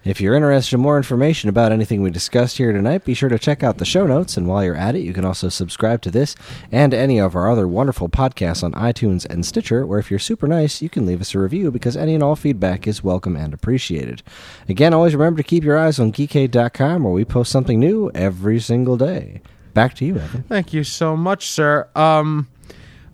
[0.05, 3.37] If you're interested in more information about anything we discussed here tonight, be sure to
[3.37, 4.37] check out the show notes.
[4.37, 6.37] And while you're at it, you can also subscribe to this
[6.71, 10.47] and any of our other wonderful podcasts on iTunes and Stitcher, where if you're super
[10.47, 13.53] nice, you can leave us a review because any and all feedback is welcome and
[13.53, 14.23] appreciated.
[14.69, 18.61] Again, always remember to keep your eyes on geekade.com where we post something new every
[18.61, 19.41] single day.
[19.73, 20.43] Back to you, Evan.
[20.43, 21.89] Thank you so much, sir.
[21.93, 22.47] Um,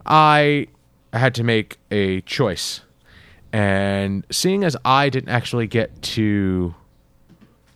[0.06, 0.68] I
[1.14, 2.82] had to make a choice,
[3.56, 6.76] and seeing as I didn't actually get to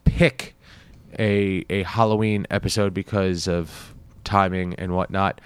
[0.04, 0.54] pick
[1.18, 5.40] a a Halloween episode because of timing and whatnot,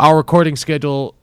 [0.00, 1.14] our recording schedule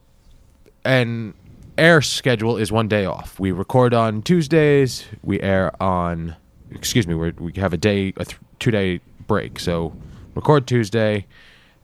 [0.85, 1.33] and
[1.79, 3.39] air schedule is one day off.
[3.39, 5.07] We record on Tuesdays.
[5.23, 6.35] We air on,
[6.69, 9.59] excuse me, we're, we have a day, a th- two day break.
[9.59, 9.95] So
[10.35, 11.25] record Tuesday,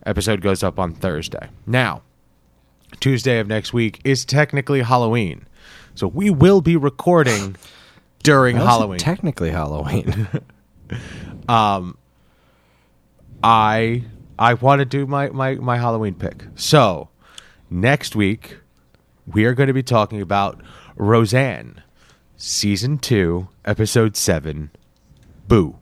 [0.06, 1.50] episode goes up on Thursday.
[1.66, 2.04] Now,
[3.00, 5.48] Tuesday of next week is technically Halloween.
[5.98, 7.56] So we will be recording
[8.22, 9.00] during How's Halloween.
[9.00, 10.28] Technically Halloween.
[11.50, 11.98] um,
[13.44, 14.04] I
[14.38, 16.44] I want to do my, my, my Halloween pick.
[16.56, 17.10] So
[17.72, 18.58] next week
[19.26, 20.62] we are going to be talking about
[20.98, 21.82] Roseanne,
[22.36, 24.70] season two, episode seven.
[25.48, 25.78] Boo.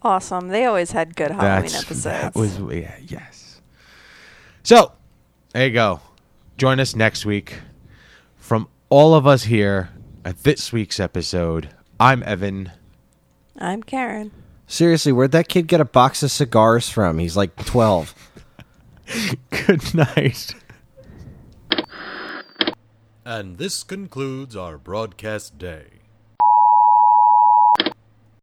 [0.00, 0.48] Awesome.
[0.48, 2.04] They always had good Halloween That's- episodes.
[2.04, 3.60] That was yeah, yes.
[4.62, 4.92] So
[5.52, 6.00] there you go.
[6.56, 7.58] Join us next week.
[8.88, 9.90] From all of us here
[10.24, 11.68] at this week's episode,
[12.00, 12.72] I'm Evan.
[13.58, 14.30] I'm Karen.
[14.66, 17.18] Seriously, where'd that kid get a box of cigars from?
[17.18, 18.14] He's like 12.
[19.50, 20.54] Good night.
[23.26, 25.97] And this concludes our broadcast day.